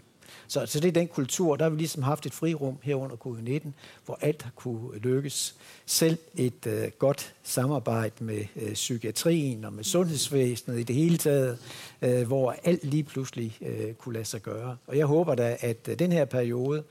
[0.54, 3.16] Så, så det er den kultur, der har vi ligesom haft et frirum her under
[3.16, 3.68] covid-19,
[4.06, 5.56] hvor alt har kunne lykkes.
[5.86, 11.58] Selv et øh, godt samarbejde med øh, psykiatrien og med sundhedsvæsenet i det hele taget,
[12.02, 14.78] øh, hvor alt lige pludselig øh, kunne lade sig gøre.
[14.88, 16.84] Og jeg håber da, at øh, den her periode,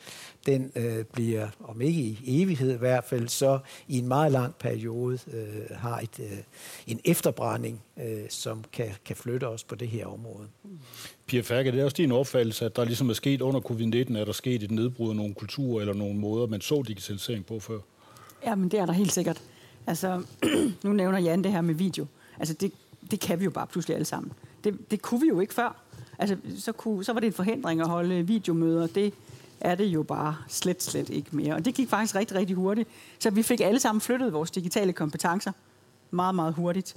[0.46, 4.54] den øh, bliver, om ikke i evighed i hvert fald, så i en meget lang
[4.54, 6.38] periode øh, har et, øh,
[6.86, 10.48] en efterbrænding, øh, som kan, kan flytte os på det her område.
[11.26, 14.24] Pia Færke, det er også din opfattelse, at der ligesom er sket under covid-19, er
[14.24, 17.78] der sket et nedbrud af nogle kulturer eller nogle måder, man så digitalisering på før?
[18.44, 19.42] Ja, men det er der helt sikkert.
[19.86, 20.22] Altså,
[20.84, 22.06] nu nævner Jan det her med video.
[22.38, 22.72] Altså, det,
[23.10, 24.32] det kan vi jo bare pludselig alle sammen.
[24.64, 25.82] Det, det kunne vi jo ikke før.
[26.18, 28.86] Altså, så, kunne, så var det en forhindring at holde videomøder.
[28.86, 29.14] Det
[29.64, 31.54] er det jo bare slet, slet ikke mere.
[31.54, 32.88] Og det gik faktisk rigtig, rigtig hurtigt.
[33.18, 35.52] Så vi fik alle sammen flyttet vores digitale kompetencer
[36.10, 36.96] meget, meget hurtigt.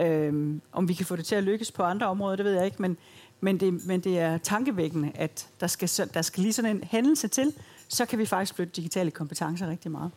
[0.00, 2.64] Øhm, om vi kan få det til at lykkes på andre områder, det ved jeg
[2.64, 2.96] ikke, men,
[3.40, 7.28] men, det, men det er tankevækkende, at der skal, der skal lige sådan en hændelse
[7.28, 7.52] til,
[7.88, 10.10] så kan vi faktisk flytte digitale kompetencer rigtig meget.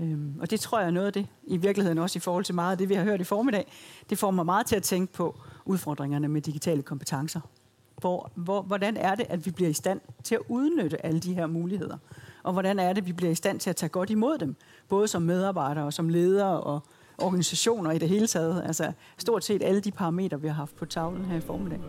[0.00, 2.54] Øhm, og det tror jeg er noget af det, i virkeligheden også i forhold til
[2.54, 3.72] meget af det, vi har hørt i formiddag,
[4.10, 7.40] det får mig meget til at tænke på udfordringerne med digitale kompetencer.
[8.02, 11.34] Hvor, hvor, hvordan er det, at vi bliver i stand til at udnytte alle de
[11.34, 11.96] her muligheder?
[12.42, 14.56] Og hvordan er det, at vi bliver i stand til at tage godt imod dem?
[14.88, 16.82] Både som medarbejdere og som ledere og
[17.18, 18.62] organisationer i det hele taget.
[18.66, 21.80] Altså stort set alle de parametre, vi har haft på tavlen her i formiddag.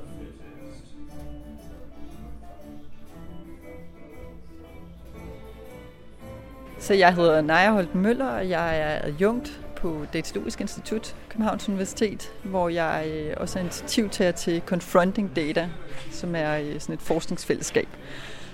[6.80, 12.32] Så jeg hedder Naja Holt Møller, og jeg er adjunkt på Datalogisk Institut, Københavns Universitet,
[12.44, 15.70] hvor jeg øh, også er initiativtager til Confronting Data,
[16.12, 17.88] som er øh, sådan et forskningsfællesskab,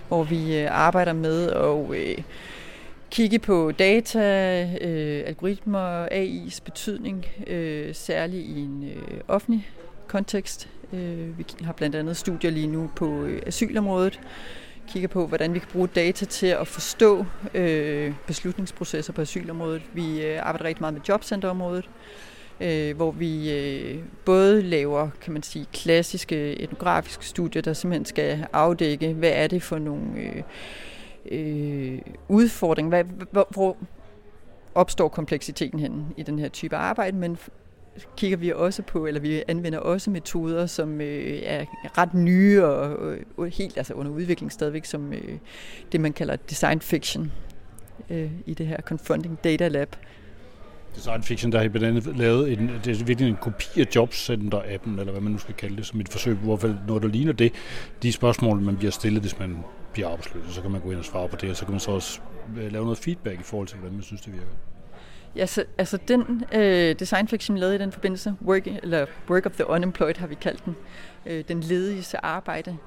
[0.08, 2.24] hvor vi øh, arbejder med at
[3.12, 4.20] kigge på data,
[4.82, 9.70] øh, algoritmer, AI's betydning, øh, særligt i en øh, offentlig
[10.08, 10.70] kontekst.
[10.94, 14.20] Øh, vi har blandt andet studier lige nu på øh, asylområdet,
[14.90, 19.82] kigger på, hvordan vi kan bruge data til at forstå øh, beslutningsprocesser på asylområdet.
[19.94, 21.90] Vi øh, arbejder rigtig meget med jobcenterområdet,
[22.60, 28.46] øh, hvor vi øh, både laver, kan man sige, klassiske etnografiske studier, der simpelthen skal
[28.54, 30.44] afdække, hvad er det for nogle øh,
[31.32, 33.78] øh, udfordringer, hvad, hvor, hvor
[34.76, 37.38] opstår kompleksiteten hen i den her type arbejde, men
[38.18, 41.66] kigger vi også på, eller vi anvender også metoder, som øh, er
[41.98, 45.38] ret nye og, og helt altså under udvikling stadigvæk, som øh,
[45.92, 47.32] det man kalder design fiction
[48.10, 49.96] øh, i det her Confronting Data Lab.
[50.96, 53.86] Design Fiction, der har I blandt andet lavet en, det er virkelig en kopi af
[53.96, 57.34] Jobcenter-appen, eller hvad man nu skal kalde det, som et forsøg, hvor noget, der ligner
[57.34, 57.54] det,
[58.04, 59.58] de spørgsmål, man bliver stillet, hvis man
[59.94, 61.80] bliver arbejdsløs, så kan man gå ind og svare på det, og så kan man
[61.80, 62.20] så også
[62.58, 64.48] øh, lave noget feedback i forhold til, hvordan man synes, det virker.
[65.36, 69.52] Ja, så, altså den øh, designfiction, vi lavede i den forbindelse, work, eller work of
[69.52, 70.76] the Unemployed har vi kaldt den,
[71.26, 72.78] øh, den lediges arbejde.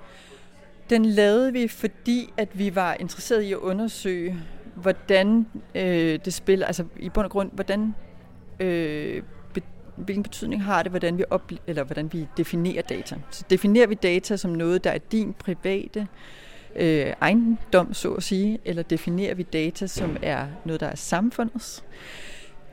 [0.91, 4.39] Den lavede vi, fordi at vi var interesseret i at undersøge,
[4.75, 7.95] hvordan øh, det spiller, altså i bund og grund, hvordan,
[8.61, 9.23] øh,
[9.55, 9.63] be,
[9.97, 13.17] hvilken betydning har det, hvordan vi, op, eller hvordan vi definerer data.
[13.31, 16.07] Så definerer vi data som noget, der er din private
[16.77, 21.85] øh, ejendom, så at sige, eller definerer vi data som er noget, der er samfundets.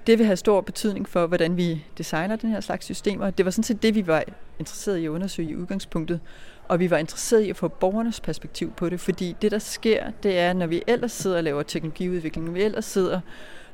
[0.09, 3.29] Det vil have stor betydning for, hvordan vi designer den her slags systemer.
[3.29, 4.23] Det var sådan set det, vi var
[4.59, 6.19] interesseret i at undersøge i udgangspunktet.
[6.67, 10.11] Og vi var interesseret i at få borgernes perspektiv på det, fordi det, der sker,
[10.23, 13.21] det er, når vi ellers sidder og laver teknologiudvikling, når vi ellers sidder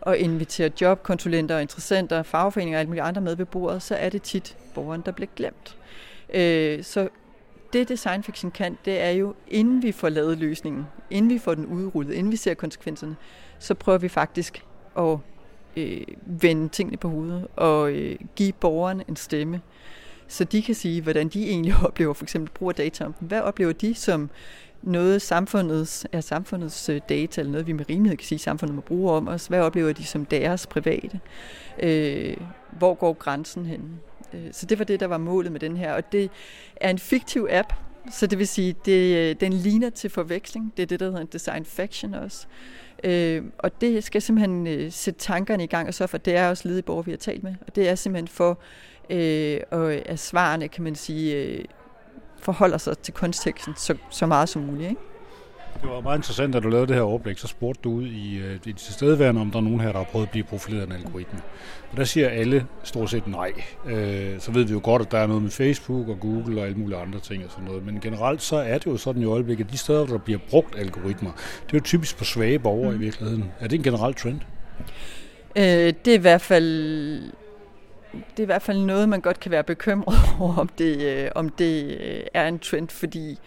[0.01, 4.21] og inviterer jobkonsulenter, interessenter, fagforeninger og alle mulige andre med ved bordet, så er det
[4.21, 5.77] tit borgeren, der bliver glemt.
[6.33, 7.09] Øh, så
[7.73, 11.55] det design fiction kan, det er jo, inden vi får lavet løsningen, inden vi får
[11.55, 13.15] den udrullet, inden vi ser konsekvenserne,
[13.59, 14.65] så prøver vi faktisk
[14.97, 15.17] at
[15.75, 19.61] øh, vende tingene på hovedet og øh, give borgerne en stemme,
[20.27, 23.27] så de kan sige, hvordan de egentlig oplever for eksempel brug af data om dem.
[23.27, 24.29] Hvad oplever de som
[24.81, 28.81] noget samfundets, er samfundets øh, data, eller noget vi med rimelighed kan sige, samfundet må
[28.81, 29.47] bruge om os?
[29.47, 31.19] Hvad oplever de som deres private?
[31.79, 32.37] Øh,
[32.77, 33.99] hvor går grænsen hen?
[34.33, 35.93] Øh, så det var det, der var målet med den her.
[35.93, 36.31] Og det
[36.75, 37.73] er en fiktiv app,
[38.11, 40.73] så det vil sige, det, øh, den ligner til forveksling.
[40.77, 42.47] Det er det, der hedder en design faction også.
[43.05, 46.49] Øh, og det skal simpelthen øh, sætte tankerne i gang og så for, det er
[46.49, 47.55] også ledige borgere, vi har talt med.
[47.67, 48.59] Og det er simpelthen for,
[49.09, 51.65] øh, og at svarene, kan man sige, øh,
[52.39, 54.89] forholder sig til konteksten så, så meget som muligt.
[54.89, 55.01] Ikke?
[55.85, 58.37] Det var meget interessant, da du lavede det her overblik, så spurgte du ud i,
[58.37, 60.85] øh, i tilstedeværende, om der er nogen her, der har prøvet at blive profileret af
[60.85, 61.39] en algoritme.
[61.91, 63.51] Og der siger alle stort set nej.
[63.85, 66.65] Øh, så ved vi jo godt, at der er noget med Facebook og Google og
[66.65, 67.85] alle mulige andre ting og sådan noget.
[67.85, 70.79] Men generelt så er det jo sådan i øjeblikket, at de steder, der bliver brugt
[70.79, 71.31] algoritmer,
[71.65, 72.97] det er jo typisk på svage borgere mm.
[72.97, 73.51] i virkeligheden.
[73.59, 74.41] Er det en generel trend?
[75.55, 77.21] Øh, det er i hvert fald
[78.11, 81.29] det er i hvert fald noget, man godt kan være bekymret over, om det, øh,
[81.35, 81.97] om det
[82.33, 83.39] er en trend, fordi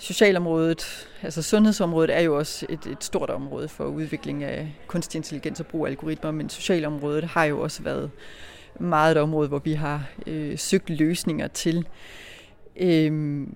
[0.00, 5.60] Socialområdet, altså sundhedsområdet er jo også et, et stort område for udvikling af kunstig intelligens
[5.60, 8.10] og brug af algoritmer, men socialområdet har jo også været
[8.78, 11.86] meget et område, hvor vi har øh, søgt løsninger til.
[12.76, 13.46] Øh,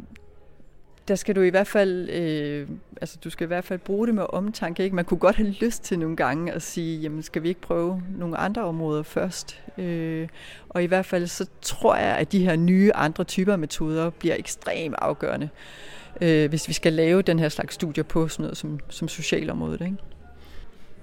[1.09, 2.69] der skal du i hvert fald, øh,
[3.01, 4.85] altså du skal i hvert fald bruge det med omtanke.
[4.85, 4.97] Ikke?
[4.97, 8.03] Man kunne godt have lyst til nogle gange at sige, jamen skal vi ikke prøve
[8.19, 9.63] nogle andre områder først?
[9.79, 10.29] Øh,
[10.69, 14.35] og i hvert fald så tror jeg, at de her nye andre typer metoder bliver
[14.39, 18.81] ekstremt afgørende øh, hvis vi skal lave den her slags studier på sådan noget som,
[18.89, 19.81] som socialområdet.
[19.81, 19.97] Ikke?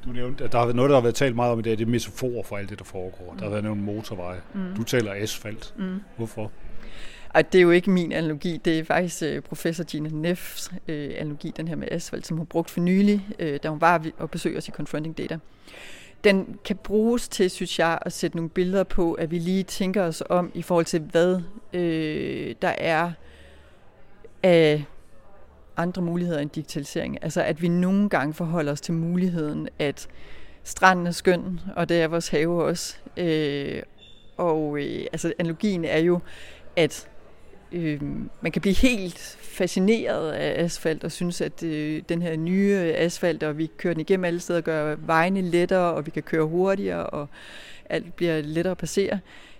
[0.05, 1.81] Du nævnte, at der er noget, der har været talt meget om i dag, det
[1.81, 3.31] er metaforer for alt det, der foregår.
[3.31, 3.37] Mm.
[3.37, 4.39] Der har været nævnt motorveje.
[4.53, 4.75] Mm.
[4.77, 5.73] Du taler asfalt.
[5.77, 6.01] Mm.
[6.17, 6.51] Hvorfor?
[7.35, 10.77] Ej, det er jo ikke min analogi, det er faktisk uh, professor Gina Neffs uh,
[10.87, 14.31] analogi, den her med asfalt, som hun brugt for nylig, uh, da hun var og
[14.31, 15.37] besøgte os i Confronting Data.
[16.23, 20.03] Den kan bruges til, synes jeg, at sætte nogle billeder på, at vi lige tænker
[20.03, 21.35] os om i forhold til, hvad
[21.73, 23.11] uh, der er
[24.43, 24.83] af
[25.77, 27.17] andre muligheder end digitalisering.
[27.21, 30.07] Altså at vi nogle gange forholder os til muligheden, at
[30.63, 32.97] stranden er skøn, og det er vores have også.
[33.17, 33.81] Øh,
[34.37, 36.19] og øh, altså analogien er jo,
[36.75, 37.07] at
[37.71, 38.01] øh,
[38.41, 43.43] man kan blive helt fascineret af asfalt og synes, at øh, den her nye asfalt,
[43.43, 47.05] og vi kører den igennem alle steder, gør vejene lettere, og vi kan køre hurtigere,
[47.05, 47.27] og
[47.89, 49.19] alt bliver lettere at passere.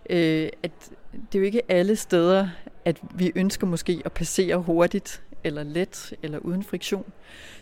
[0.09, 0.71] Øh, at
[1.13, 2.49] det er jo ikke alle steder,
[2.85, 7.05] at vi ønsker måske at passere hurtigt eller let eller uden friktion.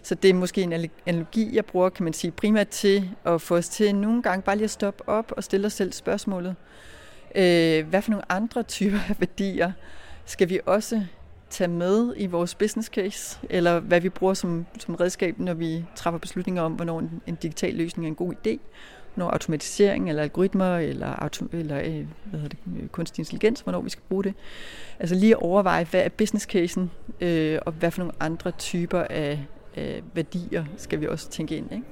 [0.04, 3.56] Så det er måske en analogi, jeg bruger, kan man sige, primært til at få
[3.56, 6.56] os til nogle gange bare lige at stoppe op og stille os selv spørgsmålet.
[7.36, 9.72] Øh, hvad for nogle andre typer af værdier
[10.26, 11.02] skal vi også
[11.50, 15.86] tage med i vores business case, eller hvad vi bruger som, som redskab, når vi
[15.96, 18.58] træffer beslutninger om, hvornår en, en digital løsning er en god idé,
[19.16, 23.82] når automatisering eller algoritmer eller, auto, eller øh, hvad hedder det, øh, kunstig intelligens, hvornår
[23.82, 24.34] vi skal bruge det.
[25.00, 26.92] Altså lige at overveje, hvad er business casen,
[27.22, 29.46] øh, og hvad for nogle andre typer af,
[29.76, 31.72] af værdier skal vi også tænke ind.
[31.72, 31.86] Ikke?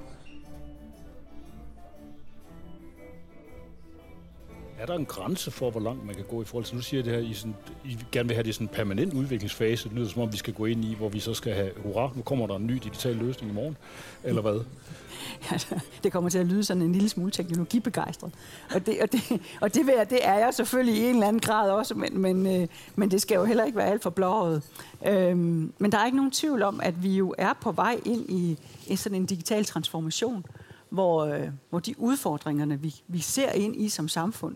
[4.79, 7.03] Er der en grænse for, hvor langt man kan gå i forhold til, nu siger
[7.03, 10.09] det her, I, sådan, I gerne vil have det sådan en permanent udviklingsfase, det lyder
[10.09, 12.47] som om, vi skal gå ind i, hvor vi så skal have, hurra, nu kommer
[12.47, 13.77] der en ny digital løsning i morgen,
[14.23, 14.59] eller hvad?
[15.51, 18.31] Altså, det kommer til at lyde sådan en lille smule teknologibegejstret.
[18.75, 21.39] Og det, og det, og det, jeg, det er jeg selvfølgelig i en eller anden
[21.39, 24.61] grad også, men, men, øh, men det skal jo heller ikke være alt for blåret.
[25.07, 28.29] Øhm, men der er ikke nogen tvivl om, at vi jo er på vej ind
[28.29, 30.45] i, i sådan en digital transformation,
[30.89, 34.55] hvor, øh, hvor de udfordringerne, vi, vi ser ind i som samfund,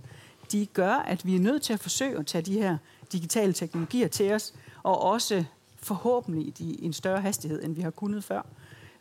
[0.51, 2.77] de gør, at vi er nødt til at forsøge at tage de her
[3.11, 5.43] digitale teknologier til os, og også
[5.81, 8.41] forhåbentlig i en større hastighed, end vi har kunnet før.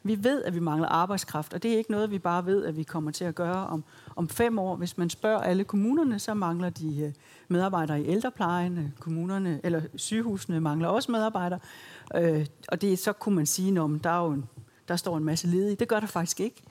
[0.02, 2.76] Vi ved, at vi mangler arbejdskraft, og det er ikke noget, vi bare ved, at
[2.76, 3.84] vi kommer til at gøre om,
[4.16, 4.76] om fem år.
[4.76, 7.12] Hvis man spørger alle kommunerne, så mangler de øh,
[7.48, 8.78] medarbejdere i ældreplejen.
[8.78, 11.58] Øh, kommunerne, eller sygehusene mangler også medarbejdere.
[12.14, 14.44] Øh, og det så kunne man sige, at der, er jo en,
[14.88, 15.76] der står en masse ledige.
[15.76, 16.62] Det gør der faktisk ikke.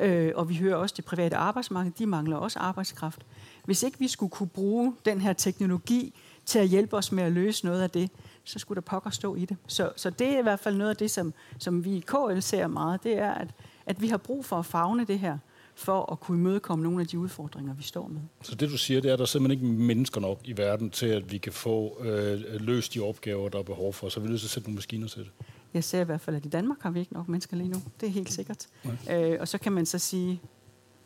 [0.00, 3.26] Øh, og vi hører også, at det private arbejdsmarked, de mangler også arbejdskraft.
[3.64, 6.14] Hvis ikke vi skulle kunne bruge den her teknologi
[6.46, 8.10] til at hjælpe os med at løse noget af det,
[8.44, 9.56] så skulle der pokker stå i det.
[9.66, 12.40] Så, så det er i hvert fald noget af det, som, som vi i KL
[12.40, 13.48] ser meget, det er, at,
[13.86, 15.38] at vi har brug for at fagne det her,
[15.74, 18.20] for at kunne imødekomme nogle af de udfordringer, vi står med.
[18.42, 20.90] Så det du siger, det er, at der er simpelthen ikke mennesker nok i verden
[20.90, 24.08] til, at vi kan få øh, løst de opgaver, der er behov for.
[24.08, 25.30] Så vi er nødt til at sætte nogle maskiner til det.
[25.74, 27.82] Jeg ser i hvert fald, at i Danmark har vi ikke nok mennesker lige nu.
[28.00, 28.66] Det er helt sikkert.
[29.10, 30.40] Øh, og så kan man så sige,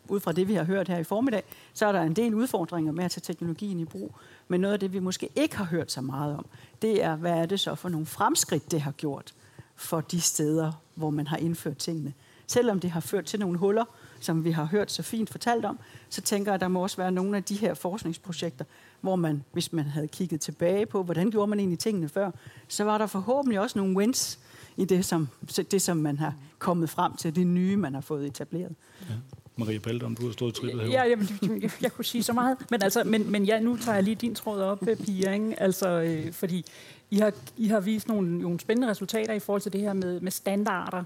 [0.09, 2.93] ud fra det, vi har hørt her i formiddag, så er der en del udfordringer
[2.93, 4.15] med at tage teknologien i brug.
[4.49, 6.47] Men noget af det, vi måske ikke har hørt så meget om,
[6.83, 9.35] det er, hvad er det så for nogle fremskridt, det har gjort
[9.77, 12.13] for de steder, hvor man har indført tingene.
[12.47, 13.85] Selvom det har ført til nogle huller,
[14.21, 16.97] som vi har hørt så fint fortalt om, så tænker jeg, at der må også
[16.97, 18.65] være nogle af de her forskningsprojekter,
[19.01, 22.31] hvor man, hvis man havde kigget tilbage på, hvordan gjorde man egentlig tingene før,
[22.69, 24.39] så var der forhåbentlig også nogle wins
[24.77, 25.29] i det, som,
[25.71, 28.75] det, som man har kommet frem til, det nye, man har fået etableret.
[29.09, 29.15] Ja.
[29.57, 30.91] Maria Balder, om du har stået trippet her.
[30.91, 31.29] Ja, jamen,
[31.63, 32.57] jeg, jeg kunne sige så meget.
[32.71, 35.33] Men, altså, men, men ja, nu tager jeg lige din tråd op, øh, Pia.
[35.33, 35.63] Ikke?
[35.63, 36.65] Altså, øh, fordi
[37.11, 40.21] I har, I har vist nogle, nogle spændende resultater i forhold til det her med,
[40.21, 41.05] med standarder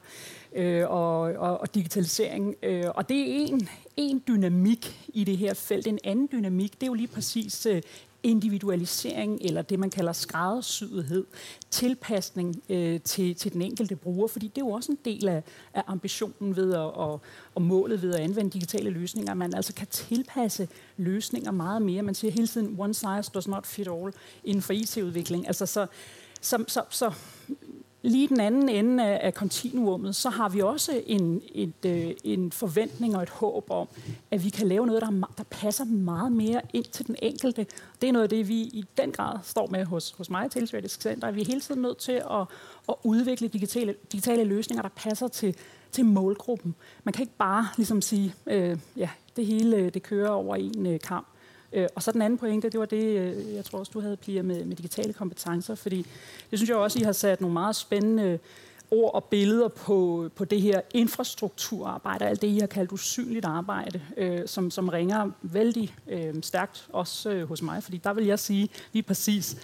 [0.56, 2.54] øh, og, og, og digitalisering.
[2.62, 5.86] Øh, og det er en, en dynamik i det her felt.
[5.86, 7.82] En anden dynamik, det er jo lige præcis øh,
[8.26, 11.26] individualisering, eller det, man kalder skræddersyethed,
[11.70, 15.42] tilpasning øh, til, til den enkelte bruger, fordi det er jo også en del af,
[15.74, 17.20] af ambitionen ved at, og,
[17.54, 22.02] og målet ved at anvende digitale løsninger, at man altså kan tilpasse løsninger meget mere.
[22.02, 24.12] Man siger hele tiden, one size does not fit all
[24.44, 25.46] inden for IT-udvikling.
[25.46, 25.86] Altså så,
[26.40, 27.12] så, så, så
[28.06, 32.52] lige den anden ende af, af kontinuummet, så har vi også en, et, øh, en
[32.52, 33.88] forventning og et håb om,
[34.30, 37.66] at vi kan lave noget, der, der passer meget mere ind til den enkelte.
[38.00, 40.88] Det er noget af det, vi i den grad står med hos, hos mig i
[40.88, 41.30] Center.
[41.30, 42.46] Vi er hele tiden nødt til at,
[42.88, 45.56] at udvikle digitale, digitale løsninger, der passer til,
[45.92, 46.74] til målgruppen.
[47.04, 50.86] Man kan ikke bare ligesom sige, øh, ja, det hele øh, det kører over en
[50.86, 51.26] øh, kamp.
[51.76, 54.16] Øh, og så den anden pointe, det var det, øh, jeg tror også, du havde,
[54.16, 56.06] Pia, med, med digitale kompetencer, fordi
[56.50, 58.38] det synes jeg også, I har sat nogle meget spændende
[58.90, 64.00] ord og billeder på, på det her infrastrukturarbejde, alt det, I har kaldt usynligt arbejde,
[64.16, 68.38] øh, som, som ringer vældig øh, stærkt også øh, hos mig, fordi der vil jeg
[68.38, 69.56] sige lige præcis,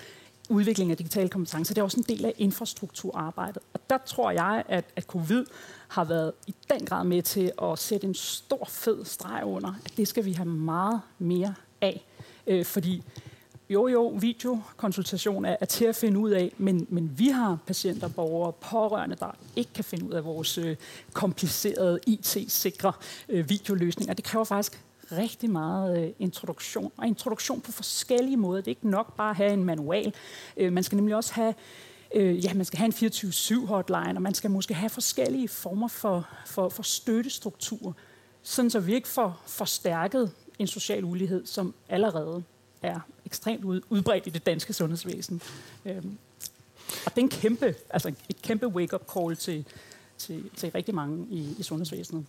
[0.48, 3.62] udvikling af digitale kompetencer, det er også en del af infrastrukturarbejdet.
[3.74, 5.44] Og der tror jeg, at, at covid
[5.88, 9.92] har været i den grad med til at sætte en stor fed streg under, at
[9.96, 12.04] det skal vi have meget mere af.
[12.46, 13.02] Øh, fordi
[13.70, 18.08] jo, jo, videokonsultation er, er til at finde ud af, men, men vi har patienter,
[18.08, 20.76] borgere, pårørende, der ikke kan finde ud af vores øh,
[21.12, 22.92] komplicerede IT-sikre
[23.28, 24.14] øh, videoløsninger.
[24.14, 28.60] Det kræver faktisk rigtig meget øh, introduktion, og introduktion på forskellige måder.
[28.60, 30.14] Det er ikke nok bare at have en manual.
[30.56, 31.54] Øh, man skal nemlig også have
[32.14, 33.08] øh, ja, man skal have en
[33.62, 37.92] 24-7 hotline, og man skal måske have forskellige former for, for, for støttestrukturer,
[38.42, 40.30] sådan så vi ikke får forstærket
[40.62, 42.42] en social ulighed, som allerede
[42.82, 45.42] er ekstremt udbredt i det danske sundhedsvæsen.
[45.84, 46.18] Øhm,
[47.06, 49.64] og det er en kæmpe, altså et kæmpe wake-up call til,
[50.18, 52.26] til, til rigtig mange i, i sundhedsvæsenet.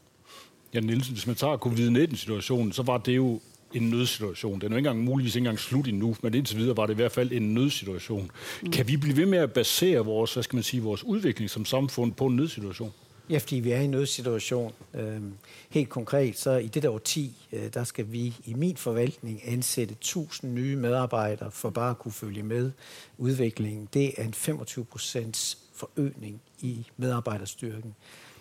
[0.73, 3.39] Ja, Nielsen, hvis man tager covid-19-situationen, så var det jo
[3.73, 4.61] en nødsituation.
[4.61, 6.93] Den er jo ikke engang muligvis ikke engang slut endnu, men indtil videre var det
[6.93, 8.31] i hvert fald en nødsituation.
[8.61, 8.71] Mm.
[8.71, 11.65] Kan vi blive ved med at basere vores, hvad skal man sige, vores udvikling som
[11.65, 12.93] samfund på en nødsituation?
[13.30, 14.74] Ja, fordi vi er i en nødsituation.
[14.93, 15.34] Øhm,
[15.69, 19.93] helt konkret, så i det der 10, øh, der skal vi i min forvaltning ansætte
[19.93, 22.71] 1000 nye medarbejdere for bare at kunne følge med
[23.17, 23.89] udviklingen.
[23.93, 27.95] Det er en 25 procents forøgning i medarbejderstyrken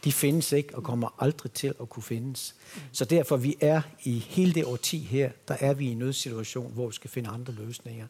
[0.04, 2.54] de findes ikke og kommer aldrig til at kunne findes.
[2.92, 6.72] Så derfor vi er i hele det årti her, der er vi i en nødsituation,
[6.72, 8.06] hvor vi skal finde andre løsninger.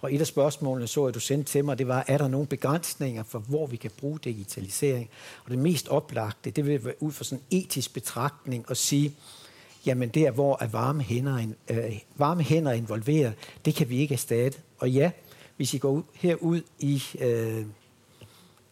[0.00, 2.46] Og et af spørgsmålene, så at du sendte til mig, det var, er der nogle
[2.46, 5.10] begrænsninger for, hvor vi kan bruge digitalisering?
[5.44, 9.14] Og det mest oplagte, det vil være ud fra sådan en etisk betragtning og sige,
[9.86, 13.34] jamen der, hvor er varme hænder, øh, varme hænder involveret,
[13.64, 14.58] det kan vi ikke erstatte.
[14.78, 15.10] Og ja,
[15.56, 17.64] hvis I går ud, herud i øh,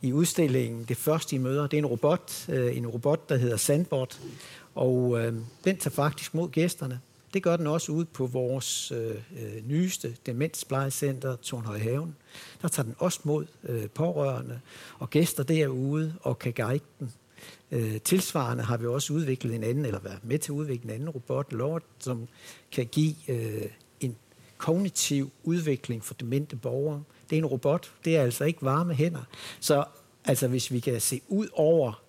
[0.02, 0.84] i udstillingen.
[0.84, 4.20] Det første, I møder, det er en robot, øh, en robot, der hedder Sandbot,
[4.74, 5.34] og øh,
[5.64, 7.00] den tager faktisk mod gæsterne.
[7.34, 12.16] Det gør den også ud på vores øh, øh nyeste demensplejecenter, Tornhøjhaven.
[12.62, 14.60] Der tager den også mod øh, pårørende
[14.98, 17.12] og gæster derude og kan guide den.
[17.70, 20.94] Øh, tilsvarende har vi også udviklet en anden, eller været med til at udvikle en
[20.94, 22.28] anden robot, Lord, som
[22.72, 23.62] kan give øh,
[24.00, 24.16] en
[24.58, 27.02] kognitiv udvikling for demente borgere
[27.32, 27.92] det er en robot.
[28.04, 29.22] Det er altså ikke varme hænder.
[29.60, 29.84] Så
[30.24, 32.02] altså, hvis vi kan se ud over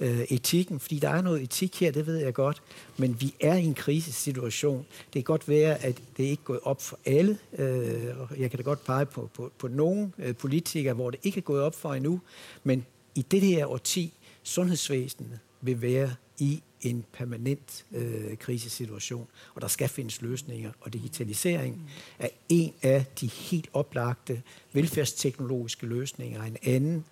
[0.00, 2.62] øh, etikken, fordi der er noget etik her, det ved jeg godt,
[2.96, 4.86] men vi er i en krisesituation.
[5.04, 7.38] Det kan godt være, at det ikke er gået op for alle.
[7.58, 11.38] Øh, jeg kan da godt pege på, på, på nogle øh, politikere, hvor det ikke
[11.38, 12.20] er gået op for endnu,
[12.64, 14.12] men i det her årti,
[14.42, 21.90] sundhedsvæsenet vil være i en permanent øh, krisesituation, og der skal findes løsninger, og digitalisering
[22.18, 27.04] er en af de helt oplagte velfærdsteknologiske løsninger, en anden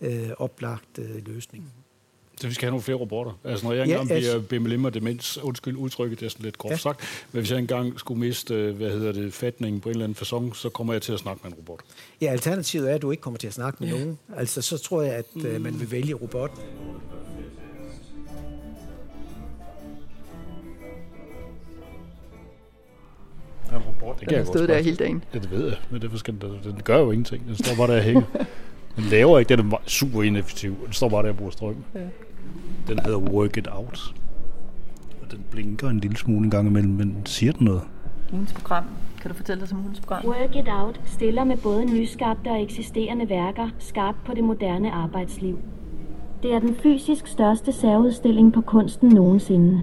[0.00, 1.72] øh, oplagt øh, løsning.
[2.40, 3.32] Så vi skal have nogle flere robotter.
[3.44, 6.58] Altså når jeg engang ja, altså, bliver bimmelimmer demens, undskyld udtrykket, det er sådan lidt
[6.58, 6.76] groft ja.
[6.76, 7.00] sagt,
[7.32, 10.16] men hvis jeg engang skulle miste, øh, hvad hedder det, fatningen på en eller anden
[10.16, 11.80] fasong, så kommer jeg til at snakke med en robot.
[12.20, 13.98] Ja, alternativet er, at du ikke kommer til at snakke med ja.
[13.98, 14.18] nogen.
[14.36, 16.22] Altså så tror jeg, at øh, man vil vælge
[23.78, 23.98] robot.
[24.00, 24.20] bort.
[24.20, 25.24] Det den har stået der hele dagen.
[25.34, 27.46] Ja, det ved jeg, men det skal, den, den gør jo ingenting.
[27.46, 28.22] Den står bare der og hænger.
[28.96, 30.76] Den laver ikke, den er super ineffektiv.
[30.84, 31.76] Den står bare der og bruger strøm.
[31.94, 32.00] Ja.
[32.88, 34.14] Den hedder Work It Out.
[35.22, 37.82] Og den blinker en lille smule en gang imellem, men siger den noget?
[38.32, 38.84] Ugens program.
[39.20, 40.26] Kan du fortælle os om ugens program?
[40.26, 45.58] Work It Out stiller med både nyskabte og eksisterende værker skarpt på det moderne arbejdsliv.
[46.42, 49.82] Det er den fysisk største særudstilling på kunsten nogensinde.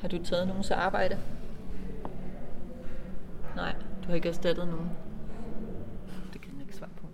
[0.00, 1.16] Har du taget nogen så arbejde?
[3.56, 4.90] Nej, du har ikke erstattet nogen.
[6.32, 7.06] Det kan jeg ikke svare på.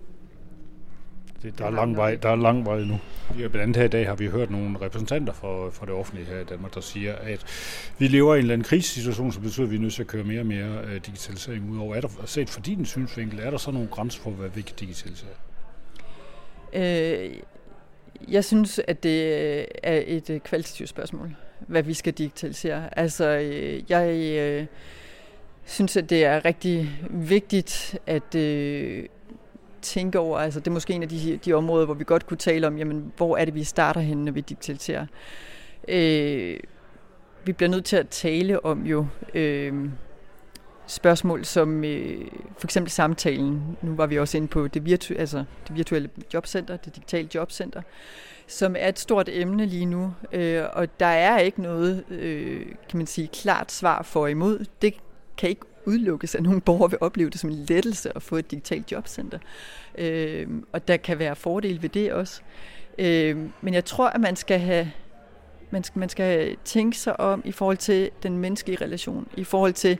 [1.43, 2.99] Det, der, er lang vej, der er lang vej nu.
[3.35, 6.39] Blandt andet her i dag har vi hørt nogle repræsentanter for, for det offentlige her
[6.39, 7.45] i Danmark, der siger, at
[7.97, 10.07] vi lever i en eller anden krisesituation, som betyder, at vi er nødt til at
[10.07, 11.95] køre mere og mere uh, digitalisering ud over.
[11.95, 14.75] Er der, set fra din synsvinkel, er der så nogle grænser for, hvad vi kan
[14.79, 15.29] digitalisere?
[16.73, 17.35] Øh,
[18.27, 19.33] jeg synes, at det
[19.83, 22.99] er et øh, kvalitativt spørgsmål, hvad vi skal digitalisere.
[22.99, 24.37] Altså, øh, jeg...
[24.39, 24.65] Øh,
[25.65, 29.05] synes, at det er rigtig vigtigt at øh,
[29.81, 32.37] tænke over, altså det er måske en af de, de områder, hvor vi godt kunne
[32.37, 35.05] tale om, jamen, hvor er det, vi starter henne, når vi digitaliserer.
[35.87, 36.59] Øh,
[37.45, 39.89] vi bliver nødt til at tale om jo øh,
[40.87, 43.77] spørgsmål som øh, for eksempel samtalen.
[43.81, 47.81] Nu var vi også inde på det, virtu- altså det virtuelle jobcenter, det digitale jobcenter,
[48.47, 50.13] som er et stort emne lige nu.
[50.31, 54.65] Øh, og der er ikke noget, øh, kan man sige, klart svar for imod.
[54.81, 54.93] Det
[55.41, 58.51] kan ikke udelukkes, at nogle borgere vil opleve det som en lettelse at få et
[58.51, 59.39] digitalt jobcenter.
[59.97, 62.41] Øh, og der kan være fordele ved det også.
[62.97, 64.91] Øh, men jeg tror, at man skal have
[65.73, 69.73] man skal, man skal tænke sig om i forhold til den menneskelige relation, i forhold
[69.73, 69.97] til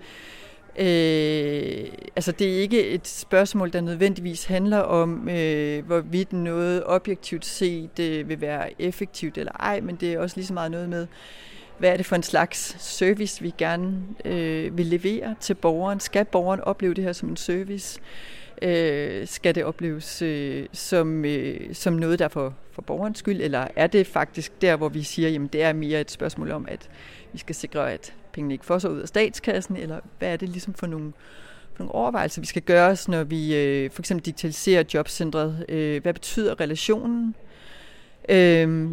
[0.79, 7.45] Øh, altså det er ikke et spørgsmål, der nødvendigvis handler om, øh, hvorvidt noget objektivt
[7.45, 10.89] set øh, vil være effektivt eller ej, men det er også lige så meget noget
[10.89, 11.07] med,
[11.81, 15.99] hvad er det for en slags service, vi gerne øh, vil levere til borgeren?
[15.99, 17.99] Skal borgeren opleve det her som en service?
[18.61, 23.41] Øh, skal det opleves øh, som, øh, som noget, der er for, for borgerens skyld?
[23.41, 26.65] Eller er det faktisk der, hvor vi siger, at det er mere et spørgsmål om,
[26.69, 26.89] at
[27.33, 29.77] vi skal sikre, at pengene ikke får sig ud af statskassen?
[29.77, 31.13] Eller hvad er det ligesom for nogle,
[31.73, 35.65] for nogle overvejelser, vi skal gøre os, når vi øh, for eksempel digitaliserer jobcentret?
[35.69, 37.35] Øh, hvad betyder relationen?
[38.29, 38.89] Øh,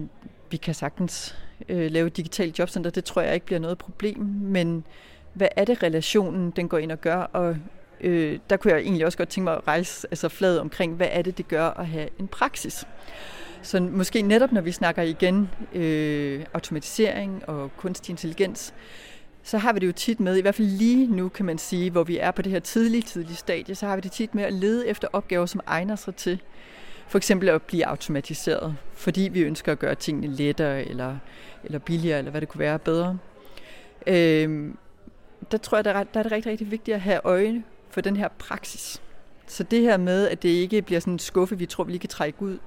[0.51, 1.35] vi kan sagtens
[1.69, 2.91] øh, lave et digitalt jobcenter.
[2.91, 4.85] Det tror jeg ikke bliver noget problem, men
[5.33, 7.17] hvad er det relationen, den går ind og gør?
[7.17, 7.57] Og
[8.01, 11.09] øh, der kunne jeg egentlig også godt tænke mig at rejse altså fladet omkring, hvad
[11.11, 12.87] er det, det gør at have en praksis?
[13.63, 18.75] Så måske netop, når vi snakker igen øh, automatisering og kunstig intelligens,
[19.43, 21.91] så har vi det jo tit med, i hvert fald lige nu kan man sige,
[21.91, 24.45] hvor vi er på det her tidlige, tidlige stadie, så har vi det tit med
[24.45, 26.41] at lede efter opgaver, som egner sig til
[27.09, 31.17] for eksempel at blive automatiseret, fordi vi ønsker at gøre tingene lettere eller,
[31.65, 33.19] eller billigere, eller hvad det kunne være bedre.
[34.07, 34.71] Øh,
[35.51, 38.01] der tror jeg, der er, der er det rigtig, rigtig vigtigt at have øje for
[38.01, 39.03] den her praksis.
[39.47, 42.01] Så det her med, at det ikke bliver sådan en skuffe, vi tror, vi lige
[42.01, 42.59] kan trække ud,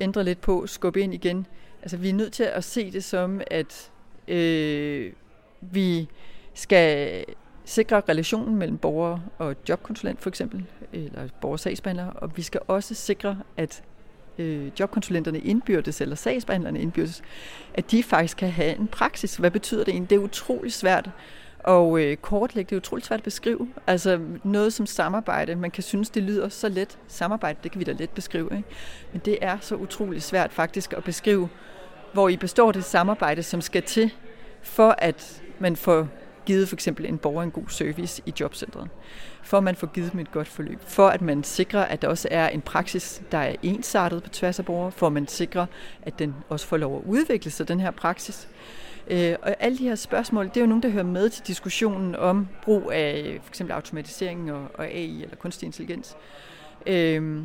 [0.00, 1.46] ændre lidt på, skubbe ind igen.
[1.82, 3.90] Altså, vi er nødt til at se det som, at
[4.28, 5.12] øh,
[5.60, 6.08] vi
[6.54, 7.24] skal
[7.64, 13.38] sikre relationen mellem borger og jobkonsulent for eksempel, eller borgersagsbehandler, og vi skal også sikre,
[13.56, 13.82] at
[14.38, 17.22] øh, jobkonsulenterne indbyrdes, eller sagsbehandlerne indbyrdes,
[17.74, 19.36] at de faktisk kan have en praksis.
[19.36, 20.10] Hvad betyder det egentlig?
[20.10, 21.10] Det er utrolig svært
[21.64, 23.68] og øh, kortlægge, det er utroligt svært at beskrive.
[23.86, 26.98] Altså noget som samarbejde, man kan synes, det lyder så let.
[27.08, 28.68] Samarbejde, det kan vi da let beskrive, ikke?
[29.12, 31.48] Men det er så utroligt svært faktisk at beskrive,
[32.12, 34.14] hvor I består det samarbejde, som skal til,
[34.62, 36.08] for at man får
[36.46, 38.88] givet for eksempel en borger en god service i jobcentret.
[39.42, 40.78] For at man får givet dem et godt forløb.
[40.86, 44.58] For at man sikrer, at der også er en praksis, der er ensartet på tværs
[44.58, 44.92] af borgere.
[44.92, 45.66] For at man sikrer,
[46.02, 48.48] at den også får lov at udvikle sig, den her praksis.
[49.10, 52.16] Øh, og alle de her spørgsmål, det er jo nogen, der hører med til diskussionen
[52.16, 56.16] om brug af for eksempel automatisering og, og AI eller kunstig intelligens.
[56.86, 57.42] Øh,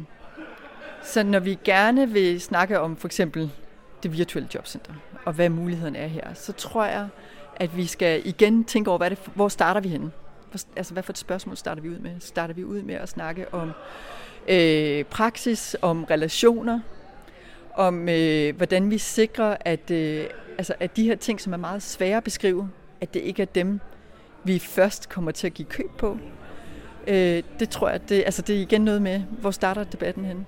[1.04, 3.52] så når vi gerne vil snakke om for eksempel
[4.04, 4.94] det virtuelle jobcenter,
[5.26, 7.08] og hvad muligheden er her, så tror jeg,
[7.60, 10.12] at vi skal igen tænke over, hvad det, hvor starter vi henne?
[10.76, 12.12] Altså, hvad for et spørgsmål starter vi ud med?
[12.20, 13.72] Starter vi ud med at snakke om
[14.48, 16.80] øh, praksis, om relationer,
[17.74, 20.26] om øh, hvordan vi sikrer, at, øh,
[20.58, 22.70] altså, at de her ting, som er meget svære at beskrive,
[23.02, 23.80] at det ikke er dem,
[24.44, 26.18] vi først kommer til at give køb på.
[27.08, 30.46] Øh, det tror jeg, det, altså, det er igen noget med, hvor starter debatten henne?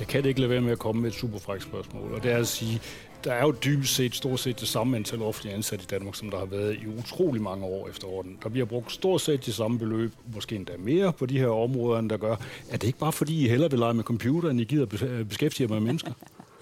[0.00, 2.32] Jeg kan ikke lade være med at komme med et super frækt spørgsmål, og det
[2.32, 2.80] er at sige,
[3.24, 6.30] der er jo dybest set stort set det samme antal offentlige ansatte i Danmark, som
[6.30, 8.38] der har været i utrolig mange år efterhånden.
[8.42, 11.98] Der bliver brugt stort set de samme beløb, måske endda mere på de her områder,
[11.98, 12.36] end der gør.
[12.70, 15.24] Er det ikke bare fordi, I hellere vil lege med computer, end I gider øh,
[15.24, 16.12] beskæftige jer med mennesker?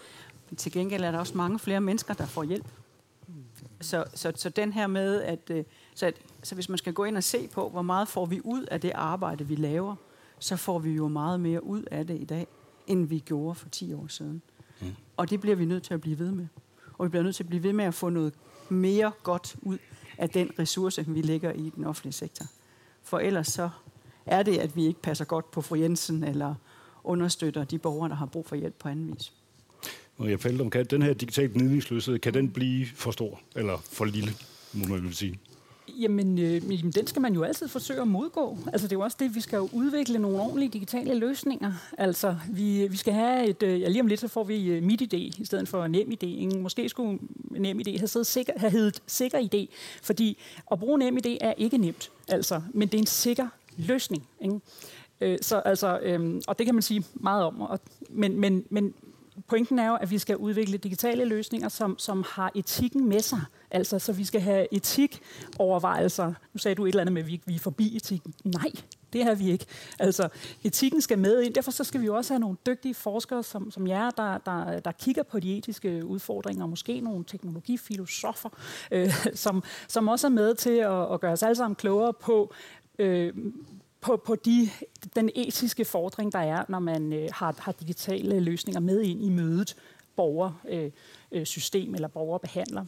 [0.57, 2.67] Til gengæld er der også mange flere mennesker, der får hjælp.
[3.81, 5.65] Så, så, så den her med, at øh,
[5.95, 8.41] så, at, så hvis man skal gå ind og se på, hvor meget får vi
[8.45, 9.97] ud af det arbejde, vi laver,
[10.39, 12.47] så får vi jo meget mere ud af det i dag,
[12.91, 14.43] end vi gjorde for 10 år siden.
[14.81, 14.87] Mm.
[15.17, 16.47] Og det bliver vi nødt til at blive ved med.
[16.99, 18.33] Og vi bliver nødt til at blive ved med at få noget
[18.69, 19.79] mere godt ud
[20.19, 22.47] af den ressource, vi lægger i den offentlige sektor.
[23.03, 23.71] For ellers så
[24.27, 26.55] er det, at vi ikke passer godt på fru Jensen, eller
[27.05, 29.33] understøtter de borgere, der har brug for hjælp på anden vis.
[30.17, 34.31] Maria Feldum, kan den her digitale gnidningsløshed, kan den blive for stor, eller for lille,
[34.73, 35.39] må man vil sige?
[35.99, 36.63] Jamen, øh,
[36.95, 38.59] den skal man jo altid forsøge at modgå.
[38.73, 41.73] Altså, det er jo også det, vi skal jo udvikle nogle ordentlige digitale løsninger.
[41.99, 43.63] Altså, vi, vi skal have et...
[43.63, 46.23] Øh, ja, lige om lidt, så får vi øh, MitID i stedet for NemID.
[46.23, 46.59] Ikke?
[46.59, 47.19] Måske skulle
[47.51, 50.39] NemID have, siddet sikker, have heddet sikker idé, fordi
[50.73, 54.27] at bruge NemID er ikke nemt, altså, men det er en sikker løsning.
[54.41, 54.61] Ikke?
[55.21, 57.61] Øh, så, altså, øh, og det kan man sige meget om.
[57.61, 57.81] Og,
[58.11, 58.95] men, men, men
[59.49, 63.41] pointen er jo, at vi skal udvikle digitale løsninger, som, som har etikken med sig.
[63.71, 66.27] Altså, så vi skal have etikovervejelser.
[66.27, 68.35] Nu sagde du et eller andet med, at vi, vi er forbi etikken.
[68.45, 68.71] Nej,
[69.13, 69.67] det har vi ikke.
[69.99, 70.29] Altså,
[70.65, 71.55] etikken skal med ind.
[71.55, 74.81] Derfor så skal vi jo også have nogle dygtige forskere, som, som jer, der, der,
[74.81, 78.49] der kigger på de etiske udfordringer, og måske nogle teknologifilosofer,
[78.91, 82.55] øh, som, som også er med til at, at gøre os alle sammen klogere på,
[82.99, 83.33] øh,
[84.01, 84.69] på, på de,
[85.17, 89.29] den etiske fordring, der er, når man øh, har, har digitale løsninger med ind i
[89.29, 89.77] mødet
[90.17, 92.85] borgersystem øh, øh, eller borgerbehandler.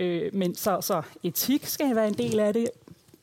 [0.00, 2.70] Øh, men så, så etik skal være en del af det.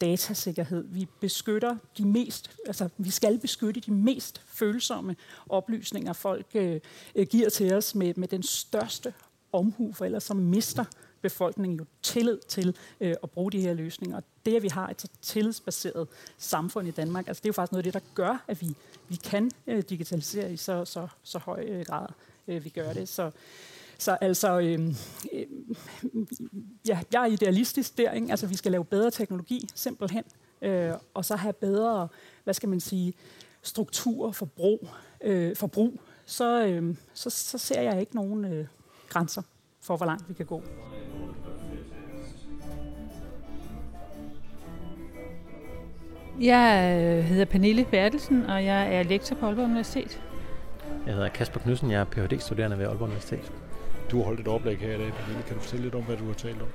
[0.01, 0.86] Datasikkerhed.
[0.88, 5.15] Vi beskytter de mest, altså vi skal beskytte de mest følsomme
[5.49, 6.80] oplysninger, folk øh,
[7.15, 9.13] øh, giver til os med, med den største
[9.51, 10.86] omhu, for ellers så mister
[11.21, 14.17] befolkningen jo tillid til øh, at bruge de her løsninger.
[14.17, 16.07] Og det, at vi har et så tillidsbaseret
[16.38, 18.75] samfund i Danmark, altså det er jo faktisk noget af det, der gør, at vi,
[19.07, 22.07] vi kan øh, digitalisere i så, så, så høj øh, grad,
[22.47, 23.09] øh, vi gør det.
[23.09, 23.32] Så,
[24.00, 24.80] så altså, øh,
[25.34, 25.45] øh,
[26.88, 28.12] ja, jeg er idealistisk der.
[28.12, 28.28] Ikke?
[28.30, 30.24] Altså, vi skal lave bedre teknologi, simpelthen.
[30.62, 32.08] Øh, og så have bedre,
[32.43, 33.14] hvad skal man sige,
[33.62, 34.89] struktur for brug,
[35.22, 36.00] øh, for brug.
[36.26, 38.68] Så, øh, så, så ser jeg ikke nogen øh,
[39.10, 39.41] grænser
[39.82, 40.64] for, hvor langt vi kan gå.
[46.39, 50.22] Jeg øh, hedder Pernille Bertelsen, og jeg er lektor på Aalborg Universitet.
[51.06, 53.52] Jeg hedder Kasper Knudsen, jeg er Ph.D.-studerende ved Aalborg Universitet.
[54.12, 55.43] Du har holdt et oplæg her i dag, Pernille.
[55.47, 56.68] Kan du fortælle lidt om, hvad du har talt om?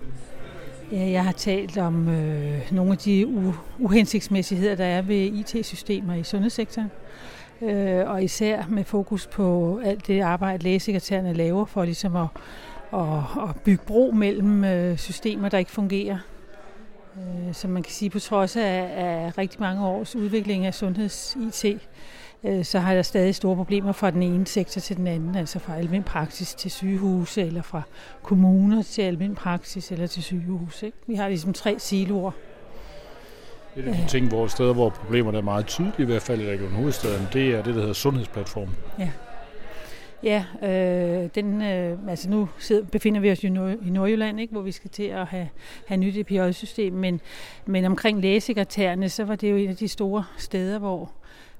[0.92, 6.14] Ja, jeg har talt om øh, nogle af de u- uhensigtsmæssigheder, der er ved IT-systemer
[6.14, 6.90] i sundhedssektoren.
[7.62, 12.26] øh, og især med fokus på alt det arbejde, lægesekretærerne laver for ligesom at,
[12.92, 13.00] at,
[13.48, 16.18] at bygge bro mellem øh, systemer, der ikke fungerer.
[17.16, 21.64] Øh, som man kan sige, på trods af, af rigtig mange års udvikling af sundheds-IT,
[22.62, 25.74] så har der stadig store problemer fra den ene sektor til den anden, altså fra
[25.76, 27.82] almindelig praksis til sygehuse, eller fra
[28.22, 30.86] kommuner til almindelig praksis eller til sygehuse.
[30.86, 30.98] Ikke?
[31.06, 32.30] Vi har ligesom tre siloer.
[33.76, 36.46] Et af de ting, hvor steder, hvor problemerne er meget tydelige, i hvert fald i
[36.46, 38.68] Region Hovedstaden, det er det, der hedder Sundhedsplatform.
[38.98, 39.10] Ja.
[40.22, 43.48] Ja, øh, den, øh, altså nu sidder, befinder vi os jo
[43.82, 45.48] i Nordjylland, ikke, hvor vi skal til at have,
[45.86, 47.20] have nyt EPJ-system, men,
[47.66, 51.10] men omkring lægesekretærerne, så var det jo en af de store steder, hvor,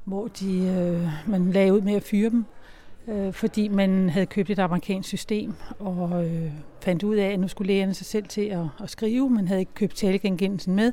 [0.05, 2.45] hvor de, øh, man lagde ud med at fyre dem,
[3.09, 7.49] øh, fordi man havde købt et amerikansk system, og øh, fandt ud af, at nu
[7.49, 9.31] skulle lægerne sig selv til at, at skrive.
[9.31, 10.93] Man havde ikke købt talegenkendelsen med,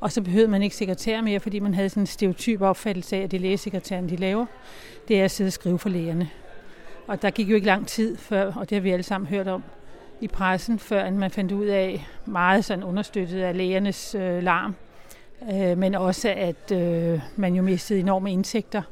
[0.00, 3.20] og så behøvede man ikke sekretær mere, fordi man havde sådan en stereotyp opfattelse af,
[3.20, 4.46] at det lægesekretæren, de laver,
[5.08, 6.30] det er at sidde og skrive for lægerne.
[7.06, 9.48] Og der gik jo ikke lang tid før, og det har vi alle sammen hørt
[9.48, 9.62] om
[10.20, 14.74] i pressen, før man fandt ud af, meget sådan understøttet af lægernes øh, larm,
[15.52, 18.82] øh, men også at øh, man jo mistede enorme indtægter,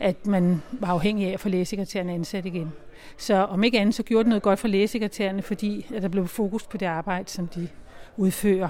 [0.00, 2.72] at man var afhængig af at få lægesekretærerne ansat igen.
[3.18, 6.26] Så om ikke andet, så gjorde det noget godt for lægesekretærerne, fordi at der blev
[6.26, 7.68] fokus på det arbejde, som de
[8.16, 8.68] udfører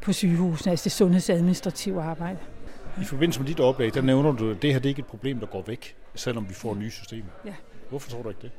[0.00, 2.38] på sygehusene, altså det sundhedsadministrative arbejde.
[3.00, 5.06] I forbindelse med dit oplæg, der nævner du, at det her det er ikke et
[5.06, 7.28] problem, der går væk, selvom vi får nye systemer.
[7.44, 7.54] Ja.
[7.90, 8.50] Hvorfor tror du ikke det?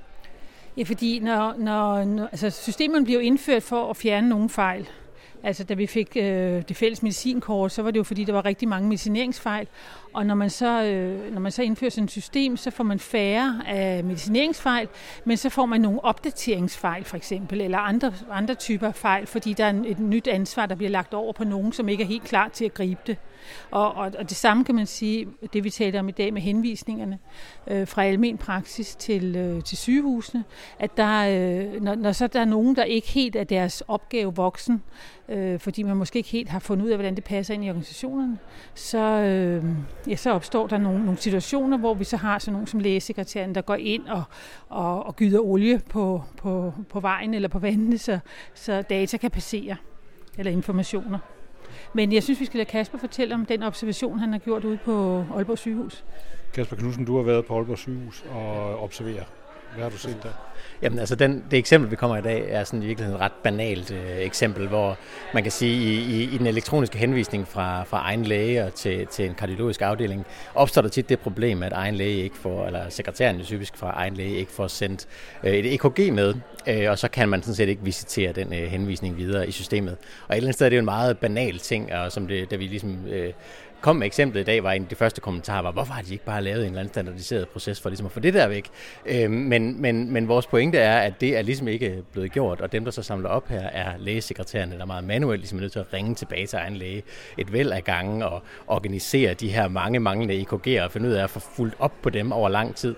[0.78, 4.90] Ja, fordi når, når, når altså systemerne bliver indført for at fjerne nogle fejl.
[5.44, 8.46] Altså da vi fik øh, det fælles medicinkort, så var det jo fordi, der var
[8.46, 9.68] rigtig mange medicineringsfejl.
[10.18, 13.00] Og når man, så, øh, når man så indfører sådan et system, så får man
[13.00, 14.88] færre af medicineringsfejl,
[15.26, 19.66] men så får man nogle opdateringsfejl for eksempel, eller andre, andre typer fejl, fordi der
[19.66, 22.48] er et nyt ansvar, der bliver lagt over på nogen, som ikke er helt klar
[22.48, 23.18] til at gribe det.
[23.72, 26.42] Og, og, og det samme kan man sige, det vi taler om i dag med
[26.42, 27.20] henvisningerne
[27.68, 30.44] øh, fra almen praksis til, øh, til sygehusene,
[30.80, 34.36] at der, øh, når, når så der er nogen, der ikke helt er deres opgave
[34.36, 34.84] voksen,
[35.30, 37.70] øh, fordi man måske ikke helt har fundet ud af, hvordan det passer ind i
[37.70, 38.38] organisationerne,
[38.76, 39.66] så, øh,
[40.10, 43.56] ja, så opstår der nogle, nogle situationer, hvor vi så har sådan nogen som lægesekretæren,
[43.56, 44.24] der går ind og,
[44.70, 48.20] og, og gyder olie på, på, på vejen eller på vandene, så,
[48.54, 49.76] så data kan passere,
[50.38, 51.20] eller informationer.
[51.94, 54.78] Men jeg synes, vi skal lade Kasper fortælle om den observation, han har gjort ude
[54.86, 56.06] på Aalborg sygehus.
[56.54, 59.28] Kasper Knudsen, du har været på Aalborg sygehus og observeret.
[59.78, 60.30] Hvad har du set der?
[60.82, 63.32] Jamen altså, den, det eksempel, vi kommer i dag, er sådan i virkeligheden et ret
[63.44, 64.98] banalt øh, eksempel, hvor
[65.34, 69.08] man kan sige, i, i, i den elektroniske henvisning fra, fra egen læge og til,
[69.08, 70.26] til en kardiologisk afdeling,
[70.56, 74.14] opstår der tit det problem, at egen læge ikke får, eller sekretæren typisk fra egen
[74.14, 75.08] læge ikke får sendt
[75.44, 76.34] øh, et EKG med,
[76.68, 79.98] øh, og så kan man sådan set ikke visitere den øh, henvisning videre i systemet.
[80.28, 82.52] Og et eller andet sted er det jo en meget banal ting, og som det,
[82.52, 83.06] da vi ligesom...
[83.08, 83.34] Øh,
[83.82, 86.14] kom med eksemplet i dag, var en af de første kommentarer, var, hvorfor har de
[86.14, 88.70] ikke bare lavet en eller anden standardiseret proces for ligesom at få det der væk?
[89.06, 92.72] Øh, men, men, men vores pointe er, at det er ligesom ikke blevet gjort, og
[92.72, 95.80] dem, der så samler op her, er lægesekretærerne, der meget manuelt ligesom er nødt til
[95.80, 97.04] at ringe tilbage til egen læge
[97.38, 101.24] et væld af gange og organisere de her mange manglende EKG'er og finde ud af
[101.24, 102.96] at få fuldt op på dem over lang tid.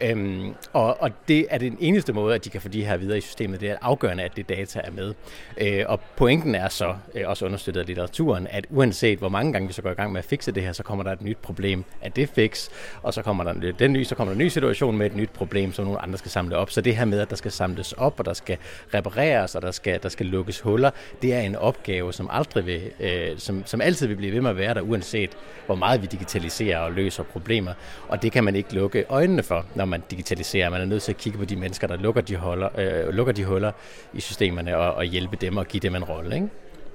[0.00, 3.18] Øhm, og, og det er den eneste måde, at de kan få de her videre
[3.18, 3.60] i systemet.
[3.60, 5.14] Det er afgørende, at det data er med.
[5.58, 9.68] Øh, og pointen er så, øh, også understøttet af litteraturen, at uanset hvor mange gange
[9.68, 11.38] vi så går i gang med at fikse det her, så kommer der et nyt
[11.38, 12.68] problem af det fix,
[13.02, 15.30] og så kommer der den nye, så kommer der en ny situation med et nyt
[15.30, 16.70] problem, som nogle andre skal samle op.
[16.70, 18.58] Så det her med, at der skal samles op, og der skal
[18.94, 20.90] repareres, og der skal, der skal lukkes huller,
[21.22, 24.50] det er en opgave, som aldrig vil, øh, som, som altid vil blive ved med
[24.50, 25.30] at være der, uanset
[25.66, 27.72] hvor meget vi digitaliserer og løser problemer.
[28.08, 30.70] Og det kan man ikke lukke øjnene for, når man digitaliserer.
[30.70, 33.32] Man er nødt til at kigge på de mennesker, der lukker de, huller, øh, lukker
[33.32, 33.72] de huller
[34.12, 36.34] i systemerne og, og hjælpe dem og give dem en rolle.
[36.34, 36.48] Ikke?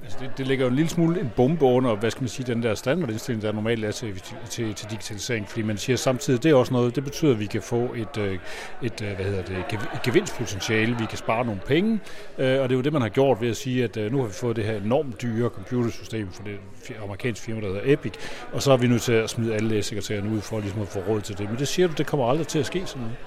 [0.03, 2.53] Altså det, det ligger jo en lille smule en bombe under, hvad skal man sige,
[2.53, 6.51] den der standardindstilling, der normalt er til, til, til digitalisering, fordi man siger samtidig, det
[6.51, 8.39] er også noget, det betyder, at vi kan få et, øh,
[8.83, 11.99] et, øh, hvad hedder det, et gevinstpotentiale, vi kan spare nogle penge,
[12.37, 14.27] øh, og det er jo det, man har gjort ved at sige, at nu har
[14.27, 16.59] vi fået det her enormt dyre computersystem for det
[17.03, 18.13] amerikanske firma, der hedder Epic,
[18.53, 20.99] og så er vi nødt til at smide alle lægesekretærerne ud for ligesom at få
[20.99, 21.49] råd til det.
[21.49, 23.17] Men det siger du, det kommer aldrig til at ske sådan noget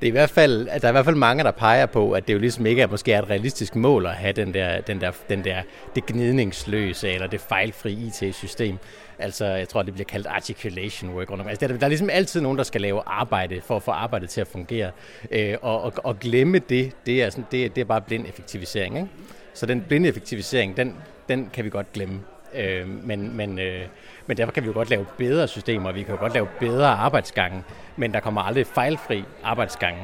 [0.00, 2.12] det er i hvert fald, at der er i hvert fald mange, der peger på,
[2.12, 4.80] at det jo ligesom ikke er, måske er et realistisk mål at have den der,
[4.80, 5.62] den der, den der,
[5.94, 8.78] det gnidningsløse eller det fejlfri IT-system.
[9.18, 11.30] Altså, jeg tror, det bliver kaldt articulation work.
[11.48, 14.30] Altså, der, der er ligesom altid nogen, der skal lave arbejde for at få arbejdet
[14.30, 14.90] til at fungere.
[15.30, 18.96] Øh, og, og, og glemme det, det er, sådan, det, det er bare blind effektivisering.
[18.96, 19.08] Ikke?
[19.54, 20.96] Så den blinde effektivisering, den,
[21.28, 22.20] den kan vi godt glemme.
[22.54, 23.80] Øh, men, men, øh,
[24.26, 26.88] men derfor kan vi jo godt lave bedre systemer, vi kan jo godt lave bedre
[26.88, 27.64] arbejdsgange,
[27.96, 30.02] men der kommer aldrig fejlfri arbejdsgange.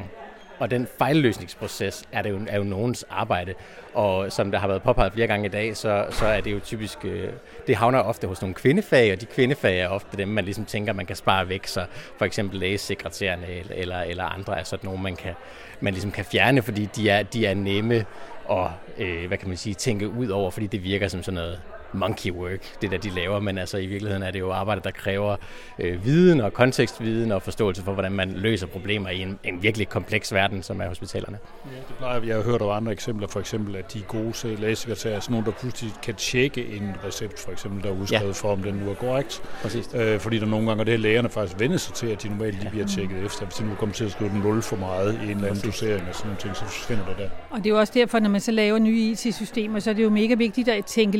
[0.59, 3.53] Og den fejlløsningsproces er, det jo, er jo nogens arbejde.
[3.93, 6.59] Og som der har været påpeget flere gange i dag, så, så er det jo
[6.59, 7.29] typisk, øh,
[7.67, 10.93] det havner ofte hos nogle kvindefag, og de kvindefag er ofte dem, man ligesom tænker,
[10.93, 11.67] man kan spare væk.
[11.67, 11.85] Så
[12.17, 15.33] for eksempel lægesekretærerne eller, eller andre er sådan nogle, man, kan,
[15.79, 18.05] man ligesom kan fjerne, fordi de er, de er nemme
[18.51, 18.67] at
[18.97, 21.61] øh, hvad kan man sige, tænke ud over, fordi det virker som sådan noget
[21.93, 24.91] monkey work, det der de laver, men altså i virkeligheden er det jo arbejde, der
[24.91, 25.35] kræver
[25.79, 29.89] øh, viden og kontekstviden og forståelse for, hvordan man løser problemer i en, en virkelig
[29.89, 31.37] kompleks verden, som er hospitalerne.
[31.65, 32.27] Ja, det plejer vi.
[32.27, 35.51] Jeg har hørt over andre eksempler, for eksempel at de gode lægesekretærer, sådan nogle, der
[35.51, 38.31] pludselig kan tjekke en recept, for eksempel, der er udskrevet ja.
[38.31, 39.41] for, om den nu er korrekt.
[39.61, 39.89] Præcis.
[39.93, 42.29] Øh, fordi der nogle gange, og det har lægerne faktisk vendt sig til, at de
[42.29, 43.45] normalt lige bliver tjekket efter.
[43.45, 45.61] Hvis de nu kommer til at skrive den 0 for meget i en eller anden
[45.65, 47.29] dosering og sådan nogle ting, så forsvinder det der.
[47.49, 50.03] Og det er jo også derfor, når man så laver nye IT-systemer, så er det
[50.03, 51.17] jo mega vigtigt at tænke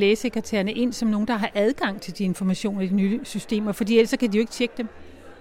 [0.56, 3.98] lægesekretærerne ind som nogen, der har adgang til de informationer i de nye systemer, fordi
[3.98, 4.88] ellers kan de jo ikke tjekke dem.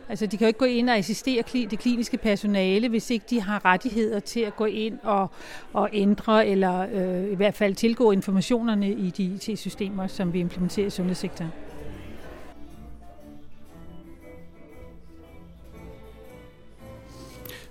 [0.09, 3.41] Altså, de kan jo ikke gå ind og assistere det kliniske personale, hvis ikke de
[3.41, 5.31] har rettigheder til at gå ind og,
[5.73, 10.87] og ændre, eller øh, i hvert fald tilgå informationerne i de IT-systemer, som vi implementerer
[10.87, 11.51] i sundhedssektoren.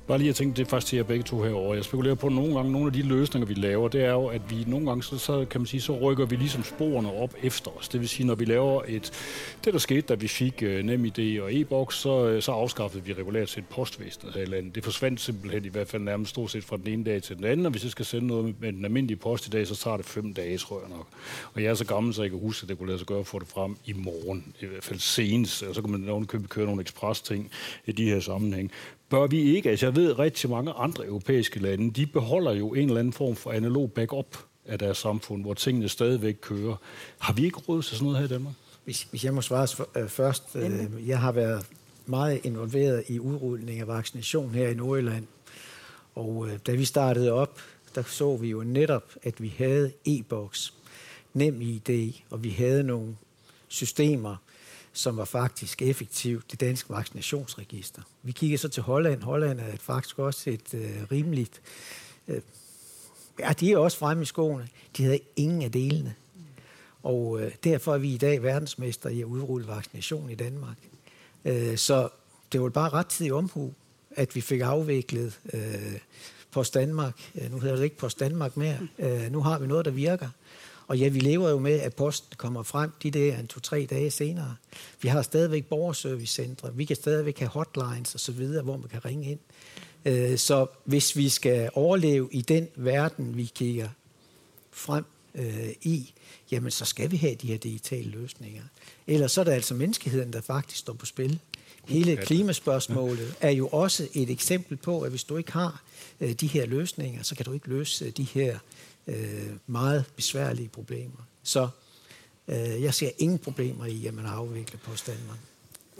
[0.07, 1.75] Bare lige at tænke, det er faktisk til jer begge to herovre.
[1.75, 4.25] Jeg spekulerer på, at nogle gange, nogle af de løsninger, vi laver, det er jo,
[4.25, 7.33] at vi nogle gange, så, så kan man sige, så rykker vi ligesom sporene op
[7.43, 7.89] efter os.
[7.89, 9.11] Det vil sige, når vi laver et...
[9.65, 13.13] Det, der skete, da vi fik uh, NemID og e-boks, så, øh, så afskaffede vi
[13.13, 14.75] regulært set postvæsenet her i landet.
[14.75, 17.45] Det forsvandt simpelthen i hvert fald nærmest stort set fra den ene dag til den
[17.45, 19.97] anden, og hvis jeg skal sende noget med den almindelige post i dag, så tager
[19.97, 21.07] det fem dage, tror jeg nok.
[21.53, 23.19] Og jeg er så gammel, så jeg kan huske, at det kunne lade sig gøre
[23.19, 26.47] at få det frem i morgen, i hvert fald senest, og så kan man købe
[26.47, 27.51] køre nogle ekspres ting
[27.85, 28.71] i de her sammenhæng
[29.09, 29.69] bør vi ikke.
[29.69, 33.13] Altså jeg ved, at rigtig mange andre europæiske lande, de beholder jo en eller anden
[33.13, 36.75] form for analog backup af deres samfund, hvor tingene stadigvæk kører.
[37.19, 38.53] Har vi ikke råd til sådan noget her i Danmark?
[38.83, 40.43] Hvis, hvis jeg må svare øh, først.
[40.55, 41.65] Øh, jeg har været
[42.05, 45.27] meget involveret i udrulning af vaccination her i Nordjylland.
[46.15, 47.59] Og øh, da vi startede op,
[47.95, 50.73] der så vi jo netop, at vi havde e-boks,
[51.33, 53.15] nem ID, og vi havde nogle
[53.67, 54.35] systemer,
[54.93, 58.01] som var faktisk effektivt, det danske vaccinationsregister.
[58.23, 59.23] Vi kigger så til Holland.
[59.23, 61.61] Holland er faktisk også et øh, rimeligt...
[62.27, 62.41] Øh,
[63.39, 64.67] ja, de er også fremme i skoene.
[64.97, 66.15] De havde ingen af delene.
[67.03, 70.77] Og øh, derfor er vi i dag verdensmester i at udrulle vaccination i Danmark.
[71.45, 72.09] Øh, så
[72.51, 73.73] det var bare ret tid i omhu,
[74.11, 75.99] at vi fik afviklet øh,
[76.51, 77.31] Post Danmark.
[77.35, 78.79] Øh, nu hedder det ikke Post Danmark mere.
[78.99, 80.29] Øh, nu har vi noget, der virker.
[80.87, 84.11] Og ja, vi lever jo med, at posten kommer frem de der en to-tre dage
[84.11, 84.55] senere.
[85.01, 89.39] Vi har stadigvæk borgerservicecentre, vi kan stadigvæk have hotlines osv., hvor man kan ringe ind.
[90.05, 93.89] Øh, så hvis vi skal overleve i den verden, vi kigger
[94.71, 95.05] frem
[95.35, 96.13] øh, i,
[96.51, 98.63] jamen så skal vi have de her digitale løsninger.
[99.07, 101.39] Ellers så er det altså menneskeheden, der faktisk står på spil.
[101.87, 105.83] Hele klimaspørgsmålet er jo også et eksempel på, at hvis du ikke har
[106.21, 108.59] øh, de her løsninger, så kan du ikke løse de her
[109.07, 111.27] øh, meget besværlige problemer.
[111.43, 111.69] Så
[112.47, 115.39] øh, jeg ser ingen problemer i, at man har afviklet Post Danmark.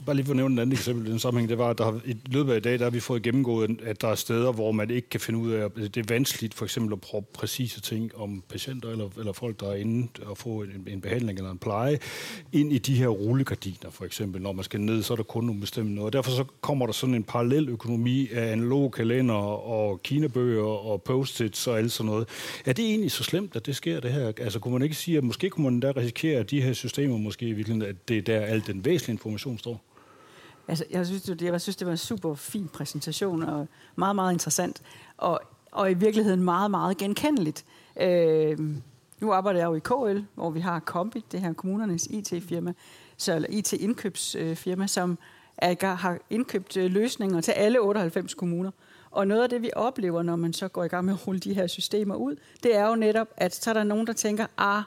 [0.06, 1.84] Bare lige for at nævne et andet eksempel i den sammenhæng, det var, at der
[1.84, 4.52] har, i løbet af i dag, der har vi fået gennemgået, at der er steder,
[4.52, 7.02] hvor man ikke kan finde ud af, at altså, det er vanskeligt for eksempel at
[7.02, 11.02] prøve præcise ting om patienter eller, eller folk, der er inde og få en, en
[11.02, 12.00] behandling eller en pleje,
[12.52, 14.42] ind i de her rullegardiner for eksempel.
[14.42, 16.14] Når man skal ned, så er der kun nogle bestemte noget.
[16.14, 21.68] Derfor så kommer der sådan en parallel økonomi af analoge kalender og kinebøger og post-its
[21.68, 22.28] og alt sådan noget.
[22.66, 24.32] Er det egentlig så slemt, at det sker det her?
[24.38, 27.18] Altså kunne man ikke sige, at måske kunne man da risikere, at de her systemer
[27.18, 29.83] måske i virkeligheden, at det er der al den væsentlige information står?
[30.68, 34.34] Altså, jeg, synes, det, jeg synes, det var en super fin præsentation, og meget, meget
[34.34, 34.82] interessant,
[35.18, 35.42] og,
[35.72, 37.66] og i virkeligheden meget, meget genkendeligt.
[38.02, 38.60] Øh,
[39.20, 42.74] nu arbejder jeg jo i KL, hvor vi har Kombi, det her kommunernes IT-firma,
[43.18, 45.18] så, eller IT-indkøbsfirma, som
[45.58, 48.72] er, har indkøbt øh, løsninger til alle 98 kommuner.
[49.12, 51.40] Og noget af det, vi oplever, når man så går i gang med at rulle
[51.40, 54.46] de her systemer ud, det er jo netop, at så er der nogen, der tænker,
[54.58, 54.84] ah,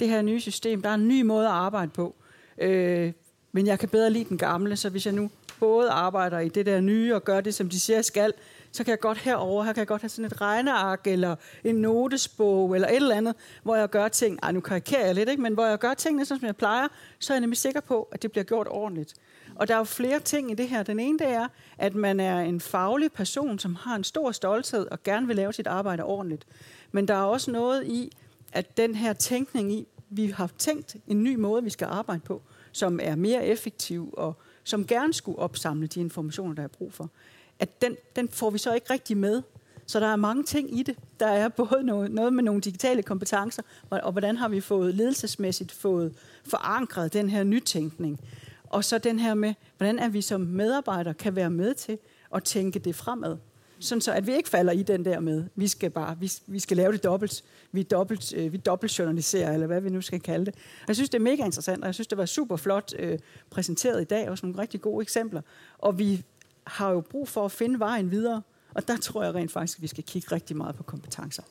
[0.00, 2.14] det her nye system, der er en ny måde at arbejde på.
[2.58, 3.12] Øh,
[3.52, 5.30] men jeg kan bedre lide den gamle, så hvis jeg nu
[5.60, 8.32] både arbejder i det der nye og gør det, som de siger, jeg skal,
[8.72, 11.74] så kan jeg godt herover, her kan jeg godt have sådan et regneark, eller en
[11.74, 15.42] notesbog, eller et eller andet, hvor jeg gør ting, ej nu karikerer jeg lidt, ikke?
[15.42, 16.88] men hvor jeg gør tingene, som jeg plejer,
[17.18, 19.14] så er jeg nemlig sikker på, at det bliver gjort ordentligt.
[19.54, 20.82] Og der er jo flere ting i det her.
[20.82, 21.48] Den ene det er,
[21.78, 25.52] at man er en faglig person, som har en stor stolthed og gerne vil lave
[25.52, 26.46] sit arbejde ordentligt.
[26.92, 28.12] Men der er også noget i,
[28.52, 32.42] at den her tænkning i, vi har tænkt en ny måde, vi skal arbejde på
[32.72, 37.10] som er mere effektiv og som gerne skulle opsamle de informationer, der er brug for,
[37.58, 39.42] at den, den får vi så ikke rigtig med.
[39.86, 40.96] Så der er mange ting i det.
[41.20, 44.94] Der er både noget, noget med nogle digitale kompetencer, og, og hvordan har vi fået
[44.94, 46.14] ledelsesmæssigt fået
[46.44, 48.20] forankret den her nytænkning.
[48.64, 51.98] Og så den her med, hvordan er vi som medarbejdere kan være med til
[52.34, 53.36] at tænke det fremad.
[53.80, 56.58] Sådan så, at vi ikke falder i den der med, vi skal bare, vi, vi
[56.58, 60.20] skal lave det dobbelt, vi dobbelt, øh, vi dobbelt journaliserer, eller hvad vi nu skal
[60.20, 60.54] kalde det.
[60.54, 63.18] Og jeg synes, det er mega interessant, og jeg synes, det var super flot øh,
[63.50, 65.42] præsenteret i dag, også nogle rigtig gode eksempler.
[65.78, 66.24] Og vi
[66.66, 68.42] har jo brug for at finde vejen videre,
[68.74, 71.42] og der tror jeg rent faktisk, at vi skal kigge rigtig meget på kompetencer.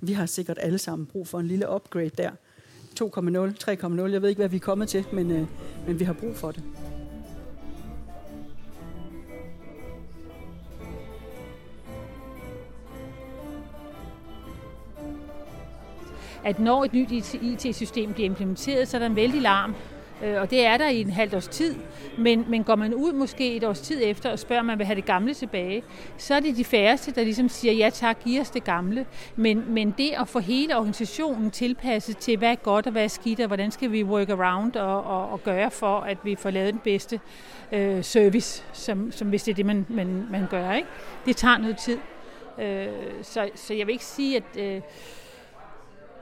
[0.00, 2.30] Vi har sikkert alle sammen brug for en lille upgrade der.
[3.00, 5.46] 2,0, 3,0, jeg ved ikke, hvad vi er kommet til, men, øh,
[5.86, 6.62] men vi har brug for det.
[16.44, 19.74] At når et nyt IT-system bliver implementeret, så er der en vældig larm.
[20.24, 21.74] Øh, og det er der i en halv års tid.
[22.18, 24.86] Men, men går man ud måske et års tid efter og spørger, om man vil
[24.86, 25.82] have det gamle tilbage,
[26.16, 29.06] så er det de færreste, der ligesom siger, ja tak, giv os det gamle.
[29.36, 33.08] Men, men det at få hele organisationen tilpasset til, hvad er godt og hvad er
[33.08, 36.50] skidt, og hvordan skal vi work around og, og, og gøre for, at vi får
[36.50, 37.20] lavet den bedste
[37.72, 40.72] øh, service, som, som hvis det er det, man, man, man gør.
[40.72, 40.88] Ikke?
[41.26, 41.98] Det tager noget tid.
[42.58, 42.88] Øh,
[43.22, 44.74] så, så jeg vil ikke sige, at...
[44.76, 44.80] Øh,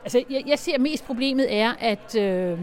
[0.06, 2.58] Altså, jeg, jeg ser mest problemet er, at, øh,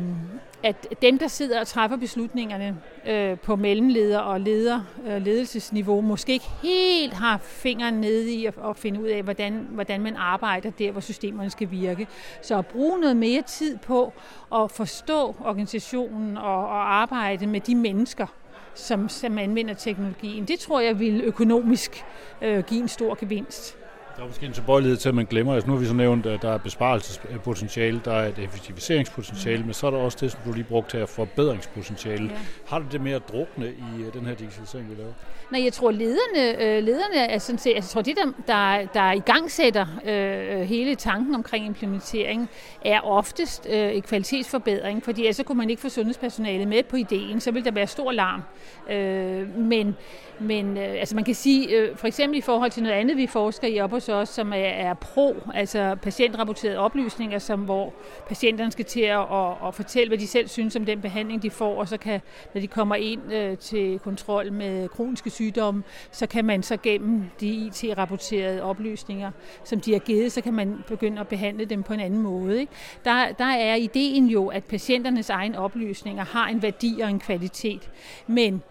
[0.64, 2.78] at dem, der sidder og træffer beslutningerne
[3.08, 8.54] øh, på mellemleder og leder, øh, ledelsesniveau, måske ikke helt har fingeren nede i at,
[8.70, 12.08] at finde ud af, hvordan, hvordan man arbejder der, hvor systemerne skal virke.
[12.42, 14.14] Så at bruge noget mere tid på
[14.56, 18.28] at forstå organisationen og, og arbejde med de mennesker,
[18.74, 22.06] som, som anvender teknologien, det tror jeg vil økonomisk
[22.42, 23.83] øh, give en stor gevinst.
[24.18, 26.26] Der er måske en tilbøjelighed til, at man glemmer, altså nu har vi så nævnt,
[26.26, 29.66] at der er besparelsespotentiale, der er et effektiviseringspotentiale, mm.
[29.66, 32.24] men så er der også det, som du lige brugte her, forbedringspotentiale.
[32.24, 32.38] Ja.
[32.68, 35.14] Har du det mere drukne i øh, den her digitalisering, vi laver?
[35.52, 38.86] Nej, jeg tror, lederne, øh, lederne er sådan set, altså, jeg tror, det, der, der,
[38.94, 42.50] der i gang sætter øh, hele tanken omkring implementering,
[42.86, 47.40] er oftest øh, en kvalitetsforbedring, fordi ellers kunne man ikke få sundhedspersonalet med på ideen,
[47.40, 48.42] så vil der være stor larm.
[48.90, 49.96] Øh, men
[50.44, 53.28] men øh, altså man kan sige, øh, for eksempel i forhold til noget andet, vi
[53.28, 57.94] forsker i op hos os, som er, er pro, altså patientrapporterede oplysninger, som hvor
[58.28, 61.50] patienterne skal til at, og, og fortælle, hvad de selv synes om den behandling, de
[61.50, 62.22] får, og så kan,
[62.54, 67.24] når de kommer ind øh, til kontrol med kroniske sygdomme, så kan man så gennem
[67.40, 69.32] de IT-rapporterede oplysninger,
[69.64, 72.60] som de har givet, så kan man begynde at behandle dem på en anden måde.
[72.60, 72.72] Ikke?
[73.06, 77.90] Der, der er ideen jo, at patienternes egen oplysninger har en værdi og en kvalitet,
[78.28, 78.64] men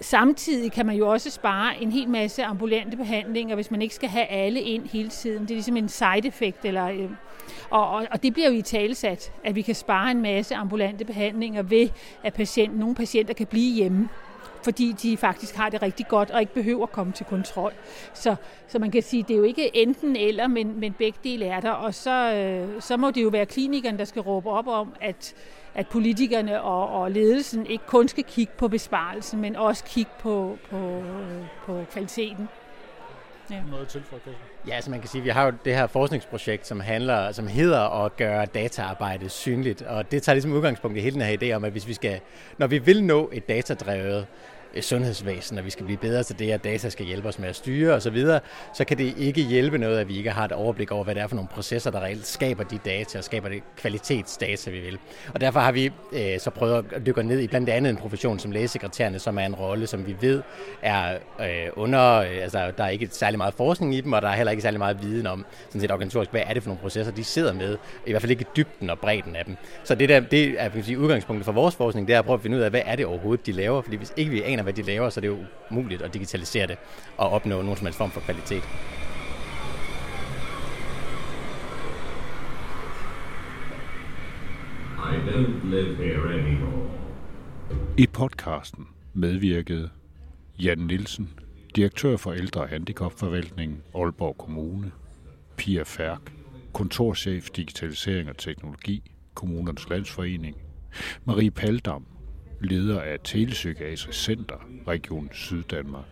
[0.00, 4.08] Samtidig kan man jo også spare en hel masse ambulante behandlinger, hvis man ikke skal
[4.08, 5.42] have alle ind hele tiden.
[5.42, 6.64] Det er ligesom en side-effekt.
[6.64, 7.10] Eller, øh,
[7.70, 11.04] og, og, og det bliver jo i talesat, at vi kan spare en masse ambulante
[11.04, 11.88] behandlinger ved,
[12.24, 14.08] at patient, nogle patienter kan blive hjemme
[14.66, 17.72] fordi de faktisk har det rigtig godt og ikke behøver at komme til kontrol.
[18.14, 18.34] Så,
[18.68, 21.60] så man kan sige, det er jo ikke enten eller, men, men begge dele er
[21.60, 21.70] der.
[21.70, 25.34] Og så, øh, så må det jo være klinikeren, der skal råbe op om, at
[25.76, 30.58] at politikerne og, og ledelsen ikke kun skal kigge på besparelsen, men også kigge på,
[30.70, 31.02] på,
[31.66, 32.48] på kvaliteten.
[33.50, 33.62] Ja.
[33.70, 34.18] Noget til for
[34.68, 37.46] Ja, altså man kan sige, at vi har jo det her forskningsprojekt, som handler, som
[37.46, 41.56] hedder at gøre dataarbejdet synligt, og det tager ligesom udgangspunkt i hele den her idé
[41.56, 42.20] om, at hvis vi skal,
[42.58, 44.26] når vi vil nå et datadrevet
[44.76, 47.48] Øh, sundhedsvæsen, og vi skal blive bedre til det, at data skal hjælpe os med
[47.48, 48.40] at styre osv., så,
[48.74, 51.22] så kan det ikke hjælpe noget, at vi ikke har et overblik over, hvad det
[51.22, 54.98] er for nogle processer, der reelt skaber de data og skaber det kvalitetsdata, vi vil.
[55.34, 58.38] Og derfor har vi øh, så prøvet at dykke ned i blandt andet en profession
[58.38, 60.42] som lægesekretærerne, som er en rolle, som vi ved
[60.82, 61.46] er øh,
[61.76, 64.50] under, øh, altså der er ikke særlig meget forskning i dem, og der er heller
[64.50, 67.24] ikke særlig meget viden om sådan set organisatorisk, hvad er det for nogle processer, de
[67.24, 69.56] sidder med, i hvert fald ikke dybden og bredden af dem.
[69.84, 72.34] Så det, der, det er kan sige, udgangspunktet for vores forskning, det er at prøve
[72.34, 74.62] at finde ud af, hvad er det overhovedet, de laver, fordi hvis ikke vi aner,
[74.66, 76.76] hvad de laver, så det er jo muligt at digitalisere det
[77.16, 78.62] og opnå nogen som helst form for kvalitet.
[85.12, 86.90] I don't live here anymore.
[87.98, 89.90] I podcasten medvirkede
[90.58, 91.30] Jan Nielsen,
[91.76, 94.92] direktør for Ældre- og Handicapforvaltningen Aalborg Kommune,
[95.56, 96.32] Pia Færk,
[96.72, 100.56] kontorchef Digitalisering og Teknologi, Kommunernes Landsforening,
[101.24, 102.06] Marie Paldam,
[102.60, 106.04] leder af Telepsykiatrisk Center, Region Syddanmark.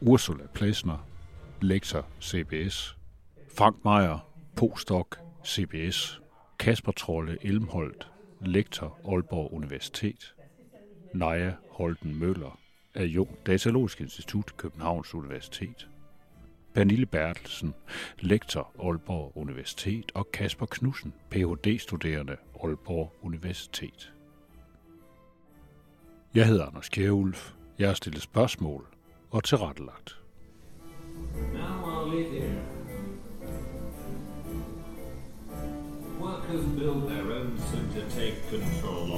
[0.00, 1.06] Ursula Plesner,
[1.60, 2.96] lektor CBS.
[3.56, 5.06] Frank Meier, postdoc
[5.46, 6.20] CBS.
[6.58, 8.08] Kasper Trolle Elmholdt,
[8.40, 10.34] lektor Aalborg Universitet.
[11.14, 12.58] Naja Holten Møller,
[12.94, 15.88] adjunkt Datalogisk Institut, Københavns Universitet.
[16.74, 17.74] Pernille Bertelsen,
[18.20, 24.12] lektor Aalborg Universitet, og Kasper Knudsen, Ph.D.-studerende Aalborg Universitet.
[26.34, 27.52] Jeg hedder Anders Kjærulf.
[27.78, 28.86] Jeg har stillet spørgsmål
[29.30, 30.18] og tilrettelagt.
[31.52, 32.62] Now I'll leave here.
[36.20, 39.11] Workers build their own suit to take control